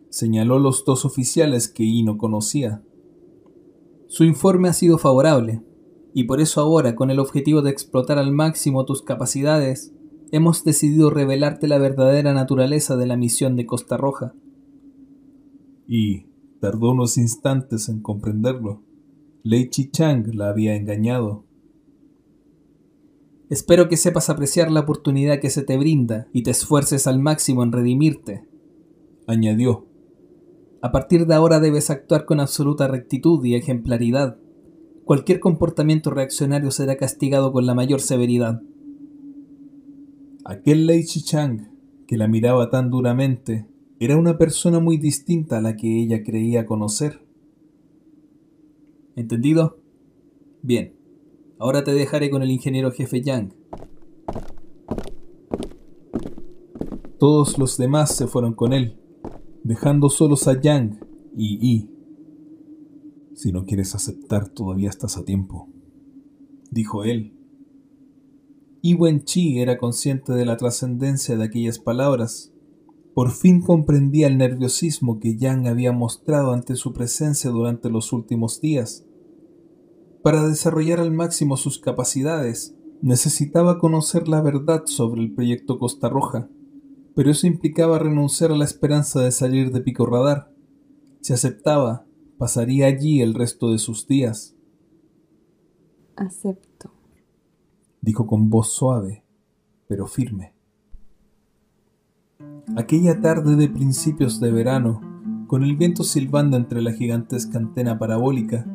Señaló 0.10 0.60
los 0.60 0.86
dos 0.86 1.06
oficiales 1.06 1.68
que 1.68 1.86
no 2.04 2.18
conocía. 2.18 2.84
Su 4.08 4.24
informe 4.24 4.70
ha 4.70 4.74
sido 4.74 4.98
favorable, 4.98 5.64
y 6.14 6.26
por 6.26 6.42
eso 6.42 6.62
ahora, 6.62 6.96
con 6.96 7.12
el 7.12 7.20
objetivo 7.20 7.62
de 7.62 7.72
explotar 7.72 8.18
al 8.18 8.32
máximo 8.32 8.86
tus 8.86 9.02
capacidades, 9.02 9.94
hemos 10.32 10.64
decidido 10.64 11.10
revelarte 11.10 11.68
la 11.68 11.78
verdadera 11.78 12.34
naturaleza 12.34 12.96
de 12.98 13.06
la 13.06 13.18
misión 13.18 13.56
de 13.56 13.66
Costa 13.66 13.98
Roja. 13.98 14.34
Y 15.88 16.28
tardó 16.60 16.92
unos 16.92 17.18
instantes 17.18 17.90
en 17.90 18.02
comprenderlo. 18.02 18.84
Lei 19.44 19.70
Chang 19.70 20.34
la 20.34 20.50
había 20.50 20.76
engañado. 20.76 21.46
Espero 23.52 23.90
que 23.90 23.98
sepas 23.98 24.30
apreciar 24.30 24.72
la 24.72 24.80
oportunidad 24.80 25.42
que 25.42 25.50
se 25.50 25.62
te 25.62 25.76
brinda 25.78 26.26
y 26.32 26.44
te 26.44 26.52
esfuerces 26.52 27.06
al 27.06 27.20
máximo 27.20 27.64
en 27.64 27.74
redimirte. 27.74 28.46
Añadió. 29.28 29.88
A 30.82 30.94
partir 30.94 31.28
de 31.28 31.36
ahora 31.36 31.60
debes 31.60 31.90
actuar 31.90 32.24
con 32.24 32.40
absoluta 32.40 32.88
rectitud 32.88 33.44
y 33.44 33.56
ejemplaridad. 33.56 34.38
Cualquier 35.04 35.42
comportamiento 35.42 36.12
reaccionario 36.12 36.72
será 36.72 36.96
castigado 36.96 37.52
con 37.52 37.66
la 37.66 37.76
mayor 37.76 38.00
severidad. 38.00 38.62
Aquel 40.46 40.88
Lei 40.88 41.04
Chang, 41.04 41.74
que 42.08 42.16
la 42.16 42.30
miraba 42.30 42.70
tan 42.70 42.90
duramente, 42.90 43.68
era 44.00 44.16
una 44.16 44.38
persona 44.38 44.80
muy 44.80 44.96
distinta 44.96 45.58
a 45.58 45.62
la 45.62 45.76
que 45.76 46.02
ella 46.02 46.24
creía 46.24 46.66
conocer. 46.66 47.20
¿Entendido? 49.18 49.78
Bien. 50.62 51.01
Ahora 51.62 51.84
te 51.84 51.94
dejaré 51.94 52.32
con 52.32 52.42
el 52.42 52.50
ingeniero 52.50 52.92
jefe 52.92 53.22
Yang. 53.22 53.54
Todos 57.20 57.60
los 57.60 57.78
demás 57.78 58.16
se 58.16 58.26
fueron 58.26 58.56
con 58.56 58.74
él, 58.74 59.00
dejando 59.64 60.10
solos 60.10 60.48
a 60.48 60.60
Yang 60.60 61.00
y 61.38 61.60
Yi. 61.60 61.90
Si 63.36 63.52
no 63.52 63.66
quieres 63.66 63.94
aceptar, 63.94 64.50
todavía 64.50 64.90
estás 64.90 65.18
a 65.18 65.24
tiempo, 65.24 65.70
dijo 66.72 67.04
él. 67.04 67.38
Yi 68.82 68.96
Wen-chi 68.96 69.60
era 69.60 69.78
consciente 69.78 70.34
de 70.34 70.46
la 70.46 70.58
trascendencia 70.58 71.38
de 71.38 71.44
aquellas 71.44 71.78
palabras 71.78 72.52
por 73.14 73.30
fin 73.30 73.62
comprendía 73.62 74.26
el 74.26 74.38
nerviosismo 74.40 75.20
que 75.20 75.38
Yang 75.38 75.68
había 75.68 75.92
mostrado 75.92 76.54
ante 76.54 76.76
su 76.76 76.92
presencia 76.92 77.52
durante 77.52 77.90
los 77.90 78.14
últimos 78.14 78.62
días. 78.62 79.06
Para 80.24 80.48
desarrollar 80.48 81.00
al 81.00 81.12
máximo 81.12 81.58
sus 81.58 81.80
capacidades, 81.80 82.76
necesitaba 83.02 83.80
conocer 83.80 84.28
la 84.28 84.42
verdad 84.42 84.84
sobre 84.86 85.22
el 85.22 85.34
proyecto 85.34 85.80
Costa 85.80 86.10
Roja, 86.10 86.48
pero 87.16 87.32
eso 87.32 87.48
implicaba 87.48 87.98
renunciar 87.98 88.52
a 88.52 88.56
la 88.56 88.66
esperanza 88.66 89.22
de 89.22 89.32
salir 89.32 89.72
de 89.72 89.82
Pico 89.82 90.06
Radar. 90.06 90.54
Si 91.22 91.34
aceptaba, 91.34 92.06
pasaría 92.38 92.86
allí 92.86 93.22
el 93.22 93.34
resto 93.34 93.72
de 93.72 93.80
sus 93.80 94.08
días. 94.08 94.56
Acepto, 96.16 96.92
dijo 98.02 98.28
con 98.28 98.52
voz 98.52 98.72
suave, 98.74 99.24
pero 99.88 100.06
firme. 100.06 100.54
Aquella 102.76 103.22
tarde 103.22 103.56
de 103.56 103.70
principios 103.70 104.40
de 104.40 104.52
verano, 104.52 105.02
con 105.48 105.64
el 105.64 105.76
viento 105.76 106.04
silbando 106.04 106.58
entre 106.58 106.82
la 106.82 106.94
gigantesca 106.94 107.58
antena 107.58 107.98
parabólica 107.98 108.66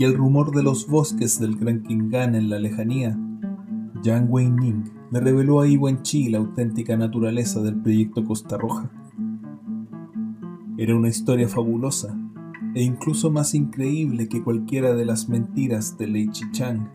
y 0.00 0.04
el 0.04 0.14
rumor 0.14 0.50
de 0.52 0.62
los 0.62 0.86
bosques 0.86 1.38
del 1.38 1.56
Gran 1.56 1.82
Kingan 1.82 2.34
en 2.34 2.48
la 2.48 2.58
lejanía, 2.58 3.18
Yang 4.02 4.28
Wei-ning 4.30 4.84
le 5.10 5.20
reveló 5.20 5.60
a 5.60 5.66
Yi 5.66 5.78
Chi 6.00 6.30
la 6.30 6.38
auténtica 6.38 6.96
naturaleza 6.96 7.60
del 7.60 7.82
proyecto 7.82 8.24
Costa 8.24 8.56
Roja. 8.56 8.90
Era 10.78 10.96
una 10.96 11.08
historia 11.08 11.48
fabulosa 11.48 12.18
e 12.74 12.82
incluso 12.82 13.30
más 13.30 13.54
increíble 13.54 14.26
que 14.30 14.42
cualquiera 14.42 14.94
de 14.94 15.04
las 15.04 15.28
mentiras 15.28 15.98
de 15.98 16.06
Lei 16.06 16.30
Chang. 16.30 16.88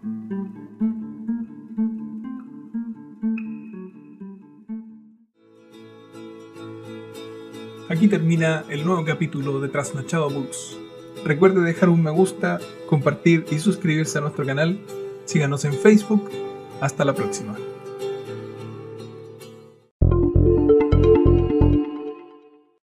Aquí 7.88 8.08
termina 8.08 8.64
el 8.68 8.84
nuevo 8.84 9.06
capítulo 9.06 9.62
de 9.62 9.70
Trasnochado 9.70 10.32
Books. 10.32 10.85
Recuerde 11.26 11.62
dejar 11.62 11.90
un 11.90 12.04
me 12.04 12.12
gusta, 12.12 12.60
compartir 12.86 13.46
y 13.50 13.58
suscribirse 13.58 14.20
a 14.20 14.22
nuestro 14.22 14.46
canal. 14.46 14.80
Síganos 15.26 15.66
en 15.66 15.74
Facebook. 15.74 16.30
Hasta 16.80 17.04
la 17.04 17.16
próxima. 17.16 17.58